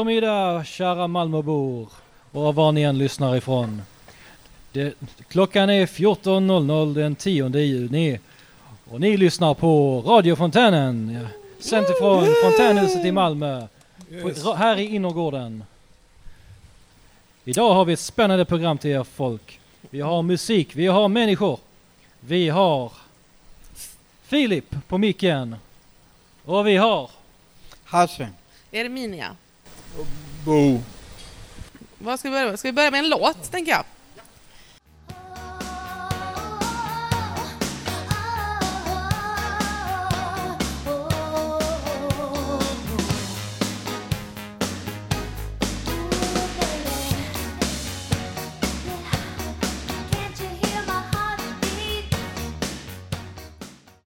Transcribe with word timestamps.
Eftermiddag 0.00 0.64
kära 0.64 1.06
Malmöbor 1.06 1.88
och 2.32 2.54
var 2.54 2.72
ni 2.72 2.82
än 2.82 2.98
lyssnar 2.98 3.36
ifrån. 3.36 3.82
Det, 4.72 4.94
klockan 5.28 5.70
är 5.70 5.86
14.00 5.86 6.94
den 6.94 7.14
10 7.14 7.48
juni 7.48 8.20
och 8.90 9.00
ni 9.00 9.16
lyssnar 9.16 9.54
på 9.54 10.02
radiofontänen 10.06 11.26
sänt 11.58 11.88
ifrån 11.90 12.26
fontänhuset 12.42 13.04
i 13.04 13.12
Malmö 13.12 13.66
på, 14.22 14.54
här 14.54 14.76
i 14.76 14.94
innergården. 14.94 15.64
Idag 17.44 17.74
har 17.74 17.84
vi 17.84 17.92
ett 17.92 18.00
spännande 18.00 18.44
program 18.44 18.78
till 18.78 18.90
er 18.90 19.04
folk. 19.04 19.60
Vi 19.80 20.00
har 20.00 20.22
musik, 20.22 20.76
vi 20.76 20.86
har 20.86 21.08
människor. 21.08 21.58
Vi 22.20 22.48
har 22.48 22.92
Filip 24.22 24.74
på 24.88 24.98
micken. 24.98 25.56
Och 26.44 26.66
vi 26.66 26.76
har 26.76 27.10
Hasse. 27.84 28.28
Erminia. 28.72 29.36
Bo. 30.44 30.80
Vad 31.98 32.18
ska 32.18 32.28
vi 32.28 32.32
börja 32.32 32.50
med? 32.50 32.58
Ska 32.58 32.68
vi 32.68 32.72
börja 32.72 32.90
med 32.90 32.98
en 32.98 33.08
låt, 33.08 33.50
tänker 33.50 33.72
jag? 33.72 33.84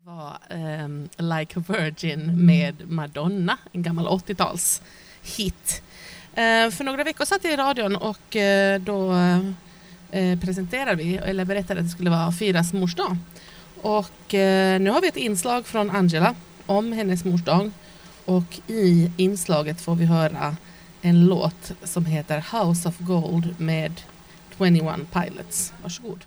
var 0.04 0.38
ehm, 0.50 1.08
Like 1.16 1.58
a 1.58 1.62
Virgin 1.68 2.46
med 2.46 2.90
Madonna, 2.90 3.58
en 3.72 3.82
gammal 3.82 4.06
80-tals 4.06 4.82
hit. 5.24 5.82
Eh, 6.34 6.70
för 6.70 6.84
några 6.84 7.04
veckor 7.04 7.24
satt 7.24 7.44
jag 7.44 7.52
i 7.52 7.56
radion 7.56 7.96
och 7.96 8.36
eh, 8.36 8.80
då 8.80 9.12
eh, 10.10 10.38
presenterade 10.38 10.96
vi, 10.96 11.16
eller 11.16 11.44
berättade 11.44 11.80
att 11.80 11.86
det 11.86 11.92
skulle 11.92 12.10
vara 12.10 12.32
Firas 12.32 12.72
mors 12.72 12.94
dag. 12.94 13.16
Och 13.82 14.32
nu 14.80 14.90
har 14.90 15.00
vi 15.00 15.08
ett 15.08 15.16
inslag 15.16 15.66
från 15.66 15.90
Angela 15.90 16.34
om 16.66 16.92
hennes 16.92 17.24
mors 17.24 17.44
dag. 17.44 17.70
Och 18.24 18.60
i 18.66 19.10
inslaget 19.16 19.80
får 19.80 19.94
vi 19.94 20.04
höra 20.04 20.56
en 21.02 21.26
låt 21.26 21.72
som 21.82 22.06
heter 22.06 22.44
House 22.52 22.88
of 22.88 22.98
Gold 22.98 23.60
med 23.60 24.00
21 24.58 24.82
Pilots. 25.12 25.72
Varsågod. 25.82 26.24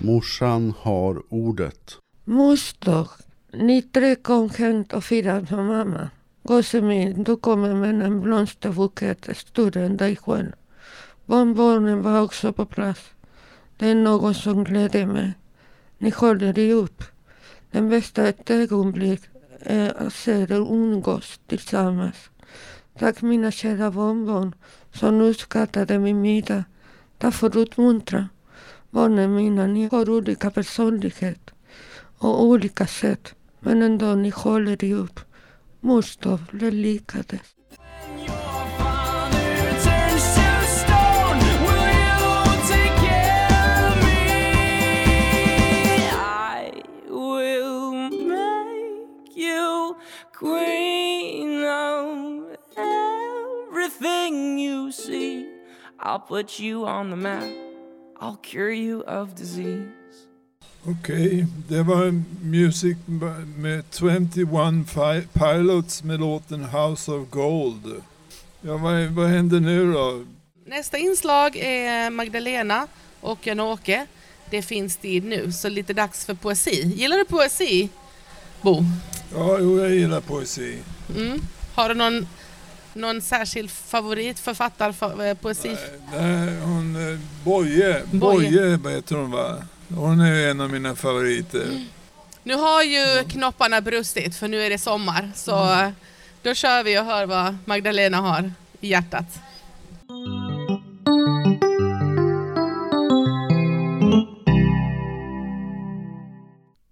Morsan 0.00 0.74
har 0.78 1.22
ordet. 1.28 1.98
Moster, 2.24 3.08
ni 3.52 3.82
tre 3.82 4.14
kom 4.14 4.50
hem 4.50 4.84
och 4.92 5.04
firade 5.04 5.46
för 5.46 5.62
mamma. 5.62 6.10
Gosse 6.42 6.80
min, 6.80 7.24
du 7.24 7.36
kommer 7.36 7.74
med 7.74 8.02
en 8.02 8.20
blomsterbukett 8.20 9.28
större 9.36 9.86
än 9.86 9.96
dig 9.96 10.16
själv. 10.16 10.52
Barnbarnen 11.26 12.02
var 12.02 12.22
också 12.22 12.52
på 12.52 12.66
plats. 12.66 13.00
Det 13.76 13.86
är 13.88 13.94
något 13.94 14.36
som 14.36 14.64
gläder 14.64 15.06
mig. 15.06 15.32
Ni 15.98 16.10
håller 16.10 16.58
ihop. 16.58 17.02
Den 17.70 17.88
bästa 17.88 18.28
ett 18.28 18.50
ögonblick 18.50 19.20
är 19.60 20.06
att 20.06 20.12
se 20.12 20.32
er 20.32 20.52
umgås 20.52 21.40
tillsammans. 21.46 22.30
Tack 22.98 23.22
mina 23.22 23.50
kära 23.50 23.90
barnbarn 23.90 24.54
som 24.94 25.20
uppskattade 25.20 25.98
min 25.98 26.20
middag. 26.20 26.64
Tack 27.18 27.34
för 27.34 27.56
uppmuntran. 27.56 28.28
Barnen 28.90 29.34
mina, 29.34 29.66
ni 29.66 29.88
har 29.88 30.10
olika 30.10 30.50
personlighet 30.50 31.50
och 32.18 32.42
olika 32.42 32.86
sätt. 32.86 33.34
Men 33.60 33.82
ändå 33.82 34.14
ni 34.14 34.30
håller 34.30 34.84
ihop. 34.84 35.20
Mors 35.80 36.16
dag 36.16 36.38
blev 36.52 36.72
likadant. 36.72 37.42
I 46.10 46.72
will 47.10 48.10
make 48.28 49.36
you 49.36 49.96
queen 50.32 51.64
of 51.64 52.58
everything 52.76 54.58
you 54.58 54.92
see. 54.92 55.46
I'll 56.00 56.20
put 56.20 56.60
you 56.60 56.86
on 56.86 57.10
the 57.10 57.16
map. 57.16 57.67
I'll 58.20 58.36
cure 58.42 58.72
you 58.74 59.02
of 59.02 59.28
disease. 59.36 59.88
Okej, 60.84 61.46
det 61.68 61.82
var 61.82 62.22
Music 62.44 62.96
med 63.56 63.84
21 63.98 64.22
Fi- 64.86 65.26
Pilots 65.32 66.02
med 66.04 66.20
låten 66.20 66.64
House 66.64 67.12
of 67.12 67.28
Gold. 67.30 68.02
Ja, 68.60 68.76
vad, 68.76 69.02
vad 69.06 69.28
händer 69.28 69.60
nu 69.60 69.92
då? 69.92 70.24
Nästa 70.66 70.98
inslag 70.98 71.56
är 71.56 72.10
Magdalena 72.10 72.86
och 73.20 73.46
Jan-Åke. 73.46 74.06
Det 74.50 74.62
finns 74.62 74.96
tid 74.96 75.24
nu, 75.24 75.52
så 75.52 75.68
lite 75.68 75.92
dags 75.92 76.24
för 76.24 76.34
poesi. 76.34 76.82
Gillar 76.96 77.16
du 77.16 77.24
poesi, 77.24 77.88
Bo? 78.62 78.82
Ja, 79.34 79.58
jo, 79.60 79.78
jag 79.80 79.94
gillar 79.94 80.20
poesi. 80.20 80.78
Mm. 81.16 81.40
Har 81.74 81.88
du 81.88 81.94
någon, 81.94 82.26
någon 82.94 83.20
särskild 83.20 83.70
favoritförfattarpoesi? 83.70 85.76
Nej, 86.12 86.60
hon, 86.60 87.12
eh, 87.12 87.18
Boje, 87.44 88.02
Boje. 88.12 88.78
Boje 88.78 88.96
heter 88.96 89.16
hon 89.16 89.30
va? 89.30 89.56
Hon 89.88 90.20
är 90.20 90.50
en 90.50 90.60
av 90.60 90.70
mina 90.70 90.96
favoriter. 90.96 91.66
Nu 92.42 92.54
har 92.54 92.82
ju 92.82 93.24
knopparna 93.28 93.80
brustit, 93.80 94.36
för 94.36 94.48
nu 94.48 94.62
är 94.62 94.70
det 94.70 94.78
sommar. 94.78 95.30
Så 95.34 95.72
eh, 95.72 95.90
då 96.42 96.54
kör 96.54 96.84
vi 96.84 96.98
och 96.98 97.04
hör 97.04 97.26
vad 97.26 97.56
Magdalena 97.64 98.16
har 98.16 98.52
i 98.80 98.88
hjärtat. 98.88 99.38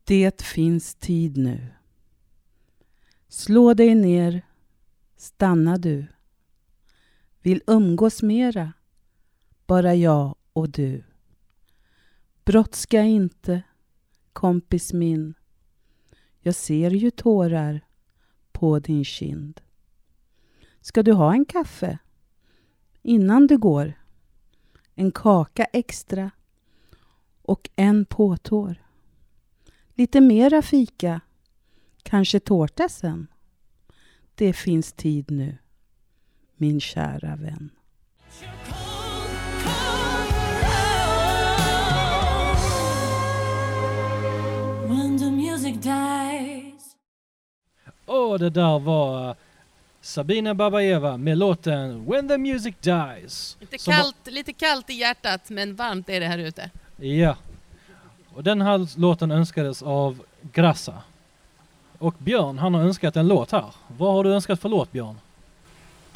Det 0.05 0.43
finns 0.43 0.95
tid 0.95 1.37
nu. 1.37 1.67
Slå 3.29 3.75
dig 3.75 3.95
ner, 3.95 4.43
stanna 5.17 5.77
du. 5.77 6.07
Vill 7.41 7.63
umgås 7.67 8.23
mera, 8.23 8.73
bara 9.67 9.95
jag 9.95 10.35
och 10.53 10.71
du. 10.71 11.05
Brådska 12.45 13.03
inte, 13.03 13.63
kompis 14.33 14.93
min. 14.93 15.35
Jag 16.41 16.55
ser 16.55 16.91
ju 16.91 17.11
tårar 17.11 17.81
på 18.53 18.79
din 18.79 19.05
kind. 19.05 19.61
Ska 20.81 21.03
du 21.03 21.13
ha 21.13 21.33
en 21.33 21.45
kaffe? 21.45 21.99
Innan 23.03 23.47
du 23.47 23.59
går? 23.59 23.93
En 24.95 25.13
kaka 25.13 25.65
extra 25.65 26.31
och 27.43 27.71
en 27.77 28.05
påtår. 28.05 28.85
Lite 29.95 30.21
mera 30.21 30.63
fika, 30.63 31.21
kanske 32.03 32.41
tårta 32.41 32.89
sen. 32.89 33.27
Det 34.39 34.53
finns 34.53 34.93
tid 34.93 35.31
nu, 35.31 35.59
min 36.57 36.81
kära 36.81 37.37
vän. 37.37 37.71
When 44.89 45.19
the 45.19 45.31
music 45.31 45.75
dies. 45.83 46.97
Och 48.05 48.39
det 48.39 48.51
där 48.51 48.79
var 48.79 49.29
eh, 49.29 49.37
Sabina 50.01 50.55
Babayeva 50.55 51.17
med 51.17 51.39
låten 51.39 52.07
When 52.11 52.29
the 52.29 52.39
Music 52.39 52.75
Dies. 52.81 53.57
Lite 53.61 53.79
kallt, 53.79 54.17
lite 54.27 54.53
kallt 54.53 54.91
i 54.91 54.95
hjärtat, 54.95 55.51
men 55.51 55.75
varmt 55.75 56.09
är 56.09 56.21
det 56.21 56.27
här 56.27 56.39
ute. 56.39 56.71
Ja. 56.97 57.37
Och 58.35 58.45
den 58.45 58.63
här 58.63 59.01
låten 59.01 59.31
önskades 59.31 59.83
av 59.83 60.23
Grassa. 60.53 61.03
Och 61.99 62.15
Björn, 62.19 62.59
han 62.59 62.75
har 62.75 62.83
önskat 62.83 63.17
en 63.17 63.29
låt 63.29 63.53
här. 63.53 63.71
Vad 63.99 64.13
har 64.15 64.25
du 64.25 64.35
önskat 64.35 64.61
för 64.61 64.69
låt 64.69 64.93
Björn? 64.93 65.15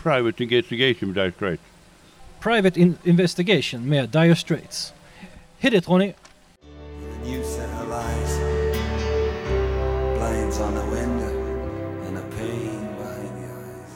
Private 0.03 0.45
investigation 0.45 1.09
with 1.13 1.21
Dire 1.21 1.33
Straits. 1.33 1.63
Private 2.41 2.81
in 2.81 2.95
Investigation 3.05 3.89
med 3.89 4.09
Dire 4.09 4.37
Straits. 4.37 4.93
Hit 5.59 5.75
it 5.75 5.89
Ronny! 5.89 6.13
new 7.25 7.43
set 7.43 7.69
of 7.83 7.89
lights, 7.89 8.39
blinds 10.19 10.61
on 10.61 10.75
the 10.75 10.87
window, 10.97 11.33
and 12.07 12.19
a 12.19 12.23
pain 12.37 12.89
behind 12.99 13.33
the 13.37 13.47
eyes. 13.47 13.93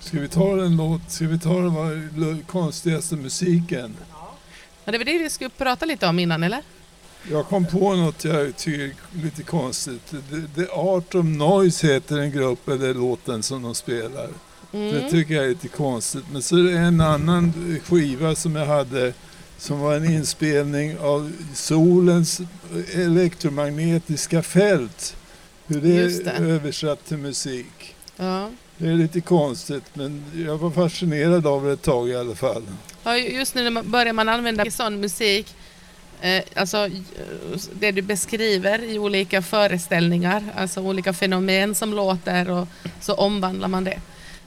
Ska 0.00 0.20
vi 0.20 0.28
ta 0.28 0.64
en 0.64 0.76
låt? 0.76 1.10
Ska 1.10 1.26
vi 1.26 1.38
ta 1.38 1.60
den 1.60 2.42
konstigaste 2.46 3.16
musiken? 3.16 3.96
Ja, 4.84 4.92
det 4.92 4.98
var 4.98 5.04
det 5.04 5.18
vi 5.18 5.30
skulle 5.30 5.50
prata 5.50 5.86
lite 5.86 6.06
om 6.06 6.18
innan, 6.18 6.42
eller? 6.42 6.62
Jag 7.30 7.46
kom 7.46 7.66
på 7.66 7.94
något 7.96 8.24
jag 8.24 8.56
tycker 8.56 8.84
är 8.84 9.22
lite 9.22 9.42
konstigt. 9.42 10.14
The, 10.56 10.66
Art 10.72 11.14
of 11.14 11.24
Noise 11.24 11.86
heter 11.86 12.16
den 12.16 12.30
grupp 12.30 12.68
eller 12.68 12.94
låten 12.94 13.42
som 13.42 13.62
de 13.62 13.74
spelar. 13.74 14.28
Det 14.70 14.78
Mm. 14.78 15.10
tycker 15.10 15.34
jag 15.34 15.44
är 15.44 15.48
lite 15.48 15.68
konstigt. 15.68 16.24
Men 16.32 16.42
så 16.42 16.56
är 16.56 16.62
det 16.62 16.78
en 16.78 17.00
annan 17.00 17.52
skiva 17.84 18.34
som 18.34 18.56
jag 18.56 18.66
hade 18.66 19.12
som 19.58 19.80
var 19.80 19.94
en 19.94 20.04
inspelning 20.04 20.98
av 20.98 21.32
solens 21.54 22.40
elektromagnetiska 22.94 24.42
fält. 24.42 25.16
Hur 25.66 25.80
det, 25.80 25.88
Just 25.88 26.24
det. 26.24 26.30
är 26.30 26.42
översatt 26.44 27.06
till 27.06 27.16
musik. 27.16 27.94
Ja. 28.16 28.50
Det 28.78 28.88
är 28.88 28.94
lite 28.94 29.20
konstigt 29.20 29.84
men 29.94 30.24
jag 30.46 30.58
var 30.58 30.70
fascinerad 30.70 31.46
av 31.46 31.64
det 31.64 31.72
ett 31.72 31.82
tag 31.82 32.08
i 32.08 32.16
alla 32.16 32.34
fall. 32.34 32.62
Ja, 33.04 33.16
just 33.16 33.54
nu 33.54 33.62
när 33.62 33.70
man- 33.70 33.90
börjar 33.90 34.12
man 34.12 34.28
använda 34.28 34.70
sån 34.70 35.00
musik, 35.00 35.54
eh, 36.20 36.42
alltså 36.54 36.86
eh, 36.86 37.60
det 37.72 37.92
du 37.92 38.02
beskriver 38.02 38.82
i 38.82 38.98
olika 38.98 39.42
föreställningar, 39.42 40.42
alltså 40.56 40.80
olika 40.80 41.12
fenomen 41.12 41.74
som 41.74 41.94
låter 41.94 42.50
och 42.50 42.68
så 43.00 43.14
omvandlar 43.14 43.68
man 43.68 43.84
det. 43.84 44.00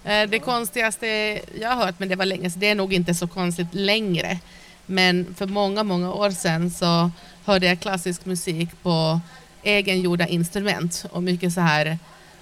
Eh, 0.04 0.30
det 0.30 0.40
konstigaste 0.40 1.08
jag 1.62 1.70
har 1.70 1.86
hört, 1.86 2.00
men 2.00 2.10
det 2.10 2.16
var 2.16 2.26
länge 2.26 2.50
sedan, 2.50 2.60
det 2.60 2.70
är 2.70 2.76
nog 2.76 2.94
inte 2.94 3.14
så 3.14 3.28
konstigt 3.28 3.68
längre, 3.72 4.40
men 4.86 5.36
för 5.38 5.46
många, 5.48 5.84
många 5.84 6.14
år 6.14 6.32
sedan 6.32 6.72
så 6.72 7.12
hörde 7.46 7.66
jag 7.66 7.80
klassisk 7.80 8.26
musik 8.26 8.70
på 8.84 9.20
egengjorda 9.64 10.28
instrument 10.28 11.06
och 11.12 11.24
mycket 11.24 11.54
så 11.54 11.62
här, 11.62 11.98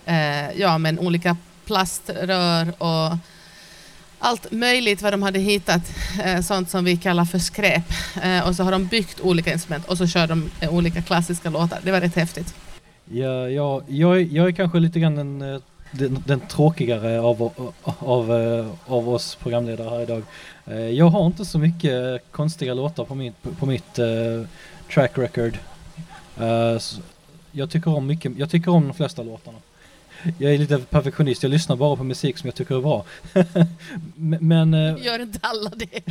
eh, 0.06 0.52
ja 0.60 0.78
men 0.78 1.00
olika 1.00 1.38
plaströr 1.66 2.82
och 2.84 3.18
allt 4.20 4.52
möjligt 4.52 5.02
vad 5.02 5.14
de 5.14 5.22
hade 5.24 5.40
hittat, 5.40 5.82
eh, 6.24 6.42
sånt 6.42 6.70
som 6.70 6.86
vi 6.86 6.98
kallar 6.98 7.26
för 7.26 7.40
skräp. 7.40 7.84
Eh, 8.24 8.48
och 8.48 8.56
så 8.56 8.64
har 8.64 8.72
de 8.72 8.86
byggt 8.86 9.20
olika 9.22 9.54
instrument 9.54 9.86
och 9.88 9.98
så 9.98 10.08
kör 10.08 10.28
de 10.28 10.50
eh, 10.60 10.74
olika 10.76 11.02
klassiska 11.02 11.50
låtar. 11.50 11.80
Det 11.84 11.92
var 11.92 12.02
rätt 12.02 12.16
häftigt. 12.16 12.56
Ja, 13.12 13.50
ja, 13.50 13.82
jag, 13.88 14.18
är- 14.22 14.28
jag 14.36 14.48
är 14.48 14.52
kanske 14.52 14.80
lite 14.80 15.00
grann 15.00 15.16
den, 15.16 15.62
den, 15.92 16.24
den 16.28 16.40
tråkigare 16.40 17.20
av, 17.22 17.52
av, 17.84 18.32
av 18.86 19.10
oss 19.10 19.36
programledare 19.36 19.90
här 19.90 20.02
idag. 20.02 20.24
Jag 20.96 21.10
har 21.10 21.26
inte 21.26 21.46
så 21.46 21.60
mycket 21.60 22.22
konstiga 22.32 22.74
låtar 22.74 23.06
på 23.06 23.16
mitt, 23.16 23.36
på 23.60 23.66
mitt 23.66 23.94
track 24.94 25.18
record. 25.18 25.58
Jag, 27.52 27.70
tycker 27.70 27.96
om 27.96 28.08
mycket, 28.08 28.32
jag 28.38 28.50
tycker 28.50 28.72
om 28.72 28.88
de 28.88 28.94
flesta 28.94 29.24
låtarna. 29.24 29.58
Jag 30.38 30.54
är 30.54 30.58
lite 30.58 30.78
perfektionist, 30.80 31.44
jag 31.44 31.50
lyssnar 31.50 31.76
bara 31.76 31.96
på 31.96 32.04
musik 32.04 32.38
som 32.38 32.48
jag 32.48 32.56
tycker 32.56 32.76
är 32.78 32.82
bra. 32.82 33.06
Men- 34.40 34.74
eh, 34.74 35.06
Gör 35.06 35.20
inte 35.22 35.40
alla 35.42 35.70
det? 35.76 36.02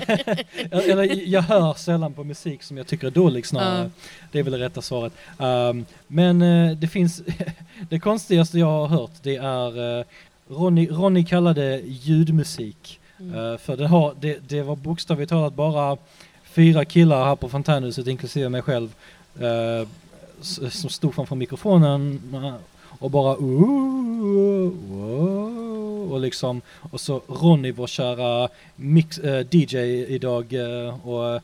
eller 0.91 1.29
jag 1.29 1.43
hör 1.43 1.75
sällan 1.75 2.13
på 2.13 2.25
musik 2.25 2.63
som 2.63 2.77
jag 2.77 2.87
tycker 2.87 3.07
är 3.07 3.11
dålig 3.11 3.47
snarare. 3.47 3.83
Ja. 3.83 3.91
Det 4.33 4.39
är 4.39 4.43
väl 4.43 4.53
det 4.53 4.59
rätta 4.59 4.83
svaret. 4.83 5.13
Um, 5.39 5.87
men 6.07 6.43
eh, 6.43 6.77
det 6.77 6.89
finns, 6.89 7.23
det 7.89 7.99
konstigaste 7.99 8.59
jag 8.59 8.67
har 8.67 8.87
hört 8.87 9.11
det 9.23 9.37
är 9.37 9.99
uh, 9.99 10.05
Ronny, 10.49 10.89
Ronny 10.91 11.25
kallade 11.25 11.81
ljudmusik. 11.87 13.01
Mm. 13.21 13.35
Eh, 13.53 13.59
för 13.59 13.77
det, 13.77 13.87
har, 13.87 14.15
det, 14.21 14.49
det 14.49 14.63
var 14.63 14.77
bokstavligt 14.77 15.29
talat 15.31 15.55
bara 15.55 15.97
fyra 16.45 16.85
killar 16.85 17.25
här 17.25 17.37
på 17.37 17.49
Fontänhuset, 17.49 18.07
inklusive 18.07 18.49
mig 18.49 18.63
själv, 18.63 18.89
eh, 19.41 19.89
som 20.71 20.91
stod 20.91 21.15
framför 21.15 21.37
mikrofonen 21.37 22.21
eh, 22.35 22.55
och 22.99 23.11
bara 23.11 23.37
"Ooh, 23.37 23.96
wow", 24.89 26.13
och 26.13 26.21
liksom 26.21 26.63
och 26.91 27.01
så 27.01 27.23
Ronny, 27.29 27.73
vår 27.73 27.87
kära 27.87 28.49
mix, 28.77 29.19
eh, 29.19 29.47
DJ 29.51 29.77
idag 30.15 30.53
eh, 30.53 31.09
och 31.09 31.43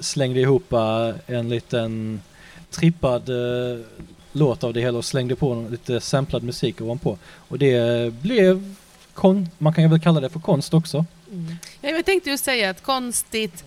slängde 0.00 0.40
ihop 0.40 0.72
eh, 0.72 1.10
en 1.26 1.48
liten 1.48 2.20
trippad 2.70 3.28
eh, 3.28 3.80
låt 4.32 4.64
av 4.64 4.72
det 4.72 4.80
hela 4.80 4.98
och 4.98 5.04
slängde 5.04 5.36
på 5.36 5.66
lite 5.70 6.00
samplad 6.00 6.42
musik 6.42 6.80
ovanpå. 6.80 7.18
Och 7.34 7.58
det 7.58 8.12
blev 8.14 8.74
kon, 9.14 9.48
man 9.58 9.72
kan 9.72 9.84
ju 9.84 9.90
väl 9.90 10.00
kalla 10.00 10.20
det 10.20 10.28
för 10.28 10.40
konst 10.40 10.74
också. 10.74 11.04
Mm. 11.32 11.56
Ja, 11.80 11.90
jag 11.90 12.04
tänkte 12.04 12.30
ju 12.30 12.38
säga 12.38 12.70
att 12.70 12.82
konstigt, 12.82 13.64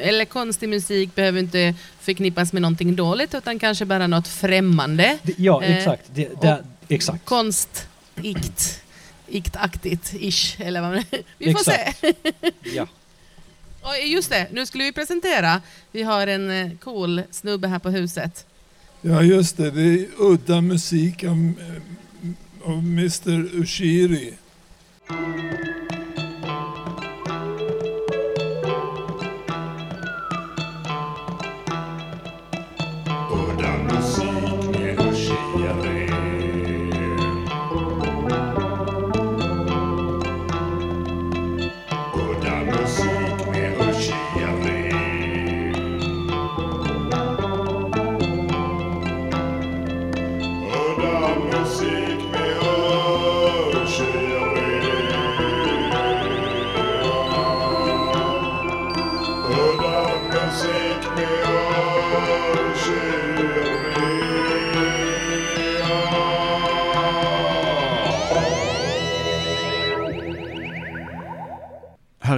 eller 0.00 0.24
konstig 0.24 0.68
musik 0.68 1.14
behöver 1.14 1.40
inte 1.40 1.74
förknippas 2.00 2.52
med 2.52 2.62
någonting 2.62 2.96
dåligt 2.96 3.34
utan 3.34 3.58
kanske 3.58 3.84
bara 3.84 4.06
något 4.06 4.28
främmande. 4.28 5.18
Ja, 5.36 5.62
exakt. 5.62 6.04
Det, 6.14 6.40
det, 6.40 6.64
exakt. 6.94 7.24
Konstikt, 7.24 8.80
iktaktigt, 9.28 10.14
ish, 10.14 10.60
eller 10.60 10.80
vad 10.80 10.90
man 10.90 11.04
Vi 11.38 11.52
får 11.52 11.60
Exakt. 11.60 12.00
se. 12.00 12.12
Ja. 12.74 12.86
Och 13.80 14.06
just 14.06 14.30
det, 14.30 14.48
nu 14.52 14.66
skulle 14.66 14.84
vi 14.84 14.92
presentera. 14.92 15.62
Vi 15.92 16.02
har 16.02 16.26
en 16.26 16.50
eh, 16.50 16.70
cool 16.80 17.22
snubbe 17.30 17.68
här 17.68 17.78
på 17.78 17.90
huset. 17.90 18.46
Ja 19.00 19.22
just 19.22 19.56
det, 19.56 19.70
det 19.70 19.82
är 19.82 20.06
udda 20.18 20.60
musik 20.60 21.24
av, 21.24 21.52
av 22.64 22.78
Mr 22.78 23.54
Ushiri. 23.54 24.34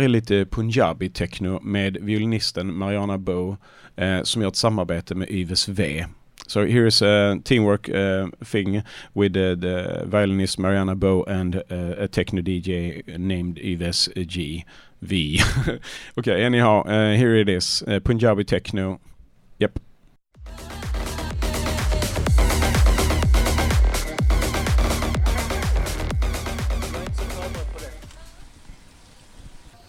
Är 0.05 0.09
lite 0.09 0.45
punjabi 0.45 1.09
techno 1.09 1.61
med 1.63 1.97
violinisten 2.01 2.79
Mariana 2.79 3.19
Bow 3.19 3.57
eh, 3.97 4.23
som 4.23 4.43
gör 4.43 4.49
ett 4.49 4.57
samarbete 4.57 5.15
med 5.15 5.31
Yves 5.31 5.69
V. 5.69 6.07
So 6.47 6.67
here 6.67 6.87
is 6.87 7.03
a 7.03 7.41
teamwork 7.45 7.89
uh, 7.89 8.29
thing 8.45 8.83
with 9.15 9.37
uh, 9.37 9.55
the 9.55 10.05
violinist 10.07 10.59
Mariana 10.59 10.95
Bow 10.95 11.25
and 11.29 11.57
uh, 11.57 12.05
a 12.05 12.09
techno 12.09 12.43
DJ 12.43 13.03
named 13.19 13.59
Yves 13.59 14.09
G. 14.27 14.65
V. 15.01 15.41
okay, 16.19 16.45
anyhow, 16.45 16.83
uh, 16.87 17.17
here 17.17 17.35
it 17.35 17.49
is. 17.49 17.83
Uh, 17.87 18.01
Punjabi 18.01 18.45
techno. 18.45 19.01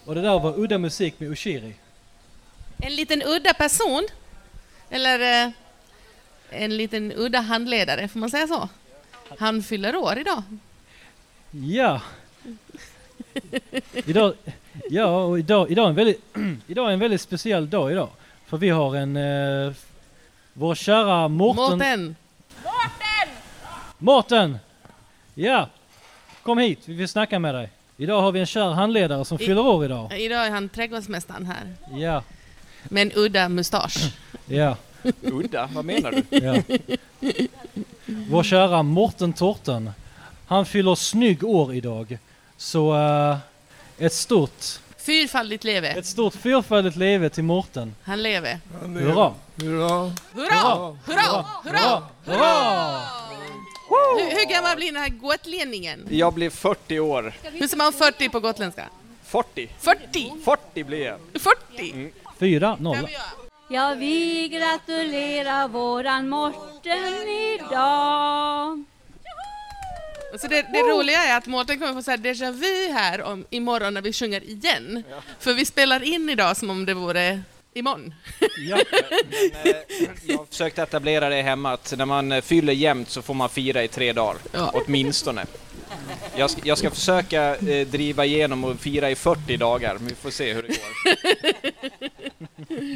Och 0.06 0.14
det 0.14 0.22
där 0.22 0.38
var 0.38 0.58
udda 0.58 0.78
musik 0.78 1.20
med 1.20 1.30
Ushiri. 1.30 1.74
En 2.78 2.94
liten 2.94 3.22
udda 3.22 3.54
person, 3.54 4.06
eller 4.90 5.46
eh, 5.46 5.52
en 6.50 6.76
liten 6.76 7.12
udda 7.12 7.40
handledare, 7.40 8.08
får 8.08 8.18
man 8.18 8.30
säga 8.30 8.46
så? 8.46 8.68
Han 9.38 9.62
fyller 9.62 9.96
år 9.96 10.18
idag. 10.18 10.42
Ja. 11.50 12.00
idag, 13.92 14.34
ja, 14.90 15.24
och 15.24 15.38
idag, 15.38 15.70
idag, 15.70 15.84
är 15.84 15.88
en 15.88 15.94
väldigt, 15.94 16.20
idag 16.66 16.88
är 16.88 16.92
en 16.92 16.98
väldigt 16.98 17.20
speciell 17.20 17.70
dag 17.70 17.92
idag. 17.92 18.08
För 18.46 18.56
vi 18.56 18.68
har 18.68 18.96
en, 18.96 19.16
eh, 19.16 19.72
vår 20.52 20.74
kära 20.74 21.28
Morten. 21.28 21.78
Mårten! 21.78 22.16
Mårten! 23.98 24.58
Ja! 25.34 25.68
Kom 26.42 26.58
hit, 26.58 26.80
vi 26.84 26.94
vill 26.94 27.08
snacka 27.08 27.38
med 27.38 27.54
dig. 27.54 27.70
Idag 27.96 28.20
har 28.22 28.32
vi 28.32 28.40
en 28.40 28.46
kär 28.46 28.70
handledare 28.70 29.24
som 29.24 29.40
I- 29.40 29.46
fyller 29.46 29.62
år 29.66 29.84
idag. 29.84 30.20
Idag 30.20 30.46
är 30.46 30.50
han 30.50 30.68
trädgårdsmästaren 30.68 31.46
här. 31.46 31.74
Ja, 32.00 32.22
Med 32.84 33.02
en 33.02 33.12
udda 33.14 33.48
mustasch. 33.48 34.12
ja, 34.46 34.76
Udda, 35.22 35.68
vad 35.72 35.84
menar 35.84 36.10
du? 36.12 36.22
ja. 36.38 36.62
Vår 38.06 38.42
kära 38.42 38.82
Morten 38.82 39.32
Torten. 39.32 39.90
Han 40.46 40.66
fyller 40.66 40.94
snygg 40.94 41.44
år 41.44 41.74
idag. 41.74 42.18
Så 42.56 42.94
eh, 42.96 43.36
ett 43.98 44.12
stort, 44.12 44.64
Fyrfaldigt 44.98 45.64
leve. 45.64 45.88
ett 45.88 46.06
stort 46.06 46.34
fyrfaldigt 46.34 46.96
leve 46.96 47.28
till 47.28 47.44
Morten. 47.44 47.94
Han 48.02 48.22
lever. 48.22 48.58
Han 48.82 48.96
är- 48.96 49.00
Hurra! 49.00 49.32
Hurra! 49.56 50.12
Hurra! 50.34 50.96
Hurra! 51.04 51.44
Hurra! 51.64 52.02
Hurra! 52.24 52.24
Hur, 52.24 52.32
hur 52.32 53.25
gammal 54.48 54.76
blir 54.76 54.92
den 54.92 55.02
här 55.02 55.08
gotlänningen? 55.08 56.06
Jag 56.10 56.34
blev 56.34 56.50
40 56.50 57.00
år. 57.00 57.34
Hur 57.42 57.68
säger 57.68 57.76
man 57.76 57.92
40 57.92 58.28
på 58.28 58.40
gotländska? 58.40 58.88
40. 59.24 59.68
40! 59.80 60.32
40 60.44 60.84
blev 60.84 61.00
jag. 61.00 61.18
40! 61.34 62.12
Fyra, 62.38 62.76
noll. 62.80 62.96
Kan 62.96 63.06
vi 63.06 63.12
göra? 63.12 63.22
Ja, 63.68 63.94
vi 63.98 64.48
gratulerar 64.48 65.68
våran 65.68 66.28
Morten 66.28 67.28
idag. 67.28 68.84
Så 70.40 70.46
det, 70.46 70.62
det 70.72 70.78
roliga 70.78 71.24
är 71.24 71.36
att 71.36 71.46
Mårten 71.46 71.78
kommer 71.78 71.92
få 71.92 72.02
säga 72.02 72.16
déjà 72.16 72.52
vu 72.52 72.92
här 72.92 73.22
om, 73.22 73.44
imorgon 73.50 73.94
när 73.94 74.02
vi 74.02 74.12
sjunger 74.12 74.44
igen. 74.44 75.04
För 75.38 75.54
vi 75.54 75.64
spelar 75.64 76.02
in 76.02 76.30
idag 76.30 76.56
som 76.56 76.70
om 76.70 76.86
det 76.86 76.94
vore 76.94 77.40
imorgon. 77.76 78.14
Ja, 78.58 78.78
men, 79.64 79.72
eh, 79.72 79.80
jag 80.26 80.38
har 80.38 80.44
försökt 80.44 80.78
etablera 80.78 81.28
det 81.28 81.42
hemma 81.42 81.72
att 81.72 81.94
när 81.96 82.06
man 82.06 82.32
eh, 82.32 82.40
fyller 82.40 82.72
jämnt 82.72 83.10
så 83.10 83.22
får 83.22 83.34
man 83.34 83.48
fira 83.48 83.84
i 83.84 83.88
tre 83.88 84.12
dagar. 84.12 84.36
Ja. 84.52 84.70
Åtminstone. 84.74 85.46
Jag 86.36 86.50
ska, 86.50 86.60
jag 86.64 86.78
ska 86.78 86.90
försöka 86.90 87.56
eh, 87.56 87.86
driva 87.86 88.24
igenom 88.24 88.64
och 88.64 88.80
fira 88.80 89.10
i 89.10 89.14
40 89.14 89.56
dagar, 89.56 89.94
men 89.94 90.06
vi 90.06 90.14
får 90.14 90.30
se 90.30 90.54
hur 90.54 90.62
det 90.62 90.68
går. 90.68 90.76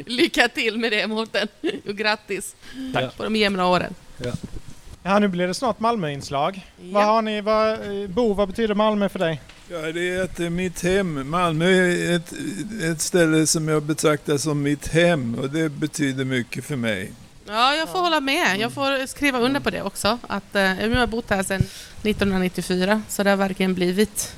Lycka 0.09 0.47
till 0.47 0.77
med 0.77 0.91
det 0.91 1.07
Mårten. 1.07 1.47
Och 1.87 1.95
grattis 1.95 2.55
Tack. 2.93 3.17
på 3.17 3.23
de 3.23 3.35
jämna 3.35 3.67
åren. 3.67 3.95
Ja, 4.17 4.31
nu 5.19 5.27
blir 5.27 5.47
det 5.47 5.53
snart 5.53 5.79
Malmöinslag. 5.79 6.65
Vad 6.81 7.05
har 7.05 7.21
ni, 7.21 7.41
vad, 7.41 7.71
eh, 7.71 8.09
Bo, 8.09 8.33
vad 8.33 8.47
betyder 8.47 8.75
Malmö 8.75 9.09
för 9.09 9.19
dig? 9.19 9.41
Ja, 9.69 9.77
det 9.77 10.09
är 10.09 10.23
att 10.23 10.39
är 10.39 10.49
mitt 10.49 10.83
hem. 10.83 11.29
Malmö 11.29 11.65
är 11.65 12.15
ett, 12.15 12.33
ett 12.83 13.01
ställe 13.01 13.47
som 13.47 13.67
jag 13.67 13.83
betraktar 13.83 14.37
som 14.37 14.61
mitt 14.61 14.87
hem 14.87 15.35
och 15.35 15.49
det 15.49 15.69
betyder 15.69 16.25
mycket 16.25 16.65
för 16.65 16.75
mig. 16.75 17.11
Ja, 17.45 17.75
jag 17.75 17.89
får 17.89 17.99
hålla 17.99 18.19
med. 18.19 18.59
Jag 18.59 18.71
får 18.71 19.07
skriva 19.07 19.39
under 19.39 19.59
på 19.59 19.69
det 19.69 19.81
också. 19.81 20.17
Att, 20.27 20.55
eh, 20.55 20.73
nu 20.75 20.93
har 20.93 20.99
jag 20.99 21.09
bott 21.09 21.29
här 21.29 21.43
sedan 21.43 21.61
1994, 22.03 23.01
så 23.07 23.23
det 23.23 23.29
har 23.29 23.37
verkligen 23.37 23.73
blivit... 23.73 24.35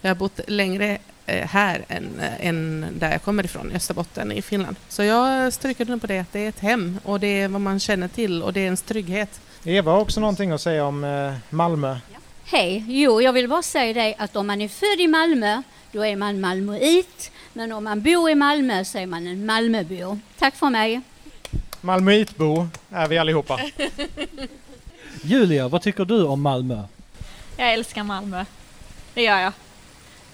Jag 0.00 0.10
har 0.10 0.14
bott 0.14 0.40
längre 0.46 0.98
eh, 1.26 1.46
här 1.46 1.84
än, 1.88 2.20
eh, 2.20 2.46
än 2.46 2.86
där 2.98 3.12
jag 3.12 3.22
kommer 3.22 3.44
ifrån, 3.44 3.72
Österbotten 3.74 4.32
i 4.32 4.42
Finland. 4.42 4.76
Så 4.88 5.02
jag 5.02 5.52
stryker 5.52 5.84
under 5.84 5.98
på 5.98 6.06
det, 6.06 6.18
att 6.18 6.32
det 6.32 6.44
är 6.44 6.48
ett 6.48 6.58
hem 6.58 6.98
och 7.04 7.20
det 7.20 7.40
är 7.40 7.48
vad 7.48 7.60
man 7.60 7.80
känner 7.80 8.08
till 8.08 8.42
och 8.42 8.52
det 8.52 8.60
är 8.60 8.64
ens 8.64 8.82
trygghet. 8.82 9.40
Eva 9.64 9.92
har 9.92 10.00
också 10.00 10.20
någonting 10.20 10.50
att 10.50 10.60
säga 10.60 10.86
om 10.86 11.04
eh, 11.04 11.34
Malmö. 11.50 11.96
Hej! 12.44 12.84
Jo, 12.88 13.20
jag 13.22 13.32
vill 13.32 13.48
bara 13.48 13.62
säga 13.62 13.92
det 13.92 14.14
att 14.18 14.36
om 14.36 14.46
man 14.46 14.60
är 14.60 14.68
född 14.68 15.00
i 15.00 15.06
Malmö, 15.06 15.62
då 15.92 16.04
är 16.04 16.16
man 16.16 16.40
malmöit. 16.40 17.30
Men 17.52 17.72
om 17.72 17.84
man 17.84 18.02
bor 18.02 18.30
i 18.30 18.34
Malmö 18.34 18.84
så 18.84 18.98
är 18.98 19.06
man 19.06 19.26
en 19.26 19.46
Malmöbo. 19.46 20.18
Tack 20.38 20.56
för 20.56 20.70
mig! 20.70 21.00
Malmöitbo 21.80 22.68
är 22.90 23.08
vi 23.08 23.18
allihopa. 23.18 23.60
Julia, 25.22 25.68
vad 25.68 25.82
tycker 25.82 26.04
du 26.04 26.24
om 26.24 26.42
Malmö? 26.42 26.82
Jag 27.56 27.72
älskar 27.72 28.02
Malmö. 28.04 28.44
Det 29.14 29.22
gör 29.22 29.38
jag. 29.38 29.52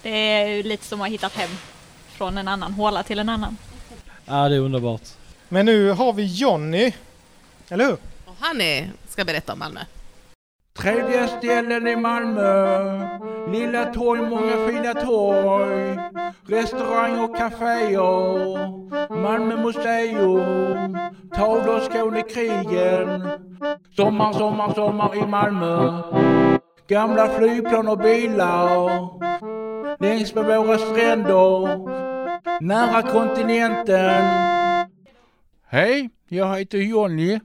Det 0.03 0.11
är 0.11 0.63
lite 0.63 0.85
som 0.85 1.01
att 1.01 1.07
ha 1.07 1.13
hittat 1.13 1.33
hem 1.35 1.51
från 2.09 2.39
en 2.39 2.49
annan 2.49 2.73
håla 2.73 3.03
till 3.03 3.19
en 3.19 3.29
annan. 3.29 3.57
Ja, 4.25 4.49
det 4.49 4.55
är 4.55 4.61
underbart. 4.61 5.03
Men 5.49 5.67
nu 5.67 5.91
har 5.91 6.13
vi 6.13 6.25
Jonny, 6.25 6.93
eller 7.69 7.85
hur? 7.85 7.97
Och 8.25 8.37
han 8.39 8.61
är, 8.61 8.91
ska 9.19 9.25
berätta 9.25 9.53
om 9.53 9.59
Malmö. 9.59 9.81
Trevliga 10.73 11.29
ställen 11.29 11.87
i 11.87 11.97
Malmö. 11.97 12.49
Lilla 13.53 13.85
torg, 13.85 14.21
många 14.23 14.57
fina 14.69 14.95
torg. 14.95 15.99
Restaurang 16.47 17.21
och 17.25 17.37
kaféer. 17.37 19.19
Malmö 19.23 19.57
museum. 19.57 20.99
Tavlor 21.35 21.81
Skånekrigen. 21.81 23.29
Sommar, 23.97 24.33
sommar, 24.33 24.75
sommar 24.75 25.17
i 25.17 25.27
Malmö. 25.27 26.03
Gamla 26.89 27.29
flygplan 27.29 27.89
och 27.89 27.99
bilar. 27.99 28.79
Längs 30.03 30.35
med 30.35 30.45
våra 30.45 30.79
stränder. 30.79 31.79
Nära 32.61 33.03
kontinenten. 33.03 34.25
Hej, 35.67 36.11
jag 36.29 36.59
heter 36.59 36.79
Jonny. 36.79 37.41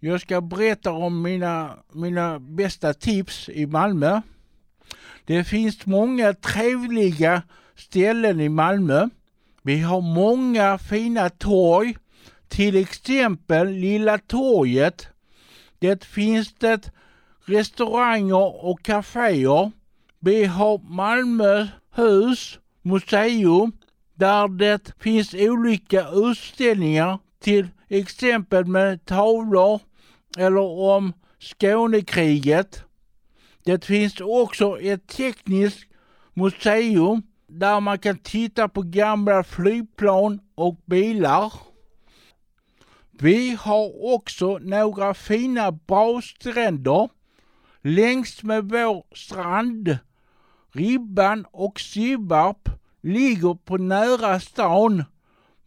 Jag 0.00 0.20
ska 0.20 0.40
berätta 0.40 0.92
om 0.92 1.22
mina, 1.22 1.76
mina 1.92 2.38
bästa 2.38 2.94
tips 2.94 3.48
i 3.48 3.66
Malmö. 3.66 4.20
Det 5.24 5.44
finns 5.44 5.86
många 5.86 6.34
trevliga 6.34 7.42
ställen 7.74 8.40
i 8.40 8.48
Malmö. 8.48 9.08
Vi 9.62 9.80
har 9.80 10.00
många 10.00 10.78
fina 10.78 11.30
torg. 11.30 11.96
Till 12.48 12.76
exempel 12.76 13.68
Lilla 13.68 14.18
torget. 14.18 15.08
Det 15.78 16.04
finns 16.04 16.54
det 16.54 16.90
restauranger 17.44 18.64
och 18.64 18.82
kaféer. 18.82 19.72
Vi 20.18 20.44
har 20.44 20.78
Malmö 20.78 21.66
hus, 21.94 22.58
museum, 22.82 23.72
där 24.14 24.48
det 24.48 24.92
finns 24.98 25.34
olika 25.34 26.08
utställningar 26.08 27.18
till 27.40 27.68
exempel 27.88 28.64
med 28.64 29.04
tavlor 29.04 29.80
eller 30.38 30.60
om 30.60 31.12
Skånekriget. 31.38 32.82
Det 33.64 33.84
finns 33.84 34.20
också 34.20 34.80
ett 34.80 35.06
tekniskt 35.06 35.88
museum 36.34 37.22
där 37.48 37.80
man 37.80 37.98
kan 37.98 38.18
titta 38.18 38.68
på 38.68 38.82
gamla 38.82 39.44
flygplan 39.44 40.40
och 40.54 40.76
bilar. 40.84 41.52
Vi 43.10 43.56
har 43.60 44.14
också 44.14 44.58
några 44.58 45.14
fina 45.14 45.72
badstränder 45.72 47.08
längs 47.82 48.42
med 48.42 48.64
vår 48.64 49.04
strand. 49.14 49.98
Ribban 50.72 51.46
och 51.50 51.80
Sibbarp 51.80 52.68
ligger 53.00 53.54
på 53.54 53.76
nära 53.76 54.40
stan. 54.40 55.04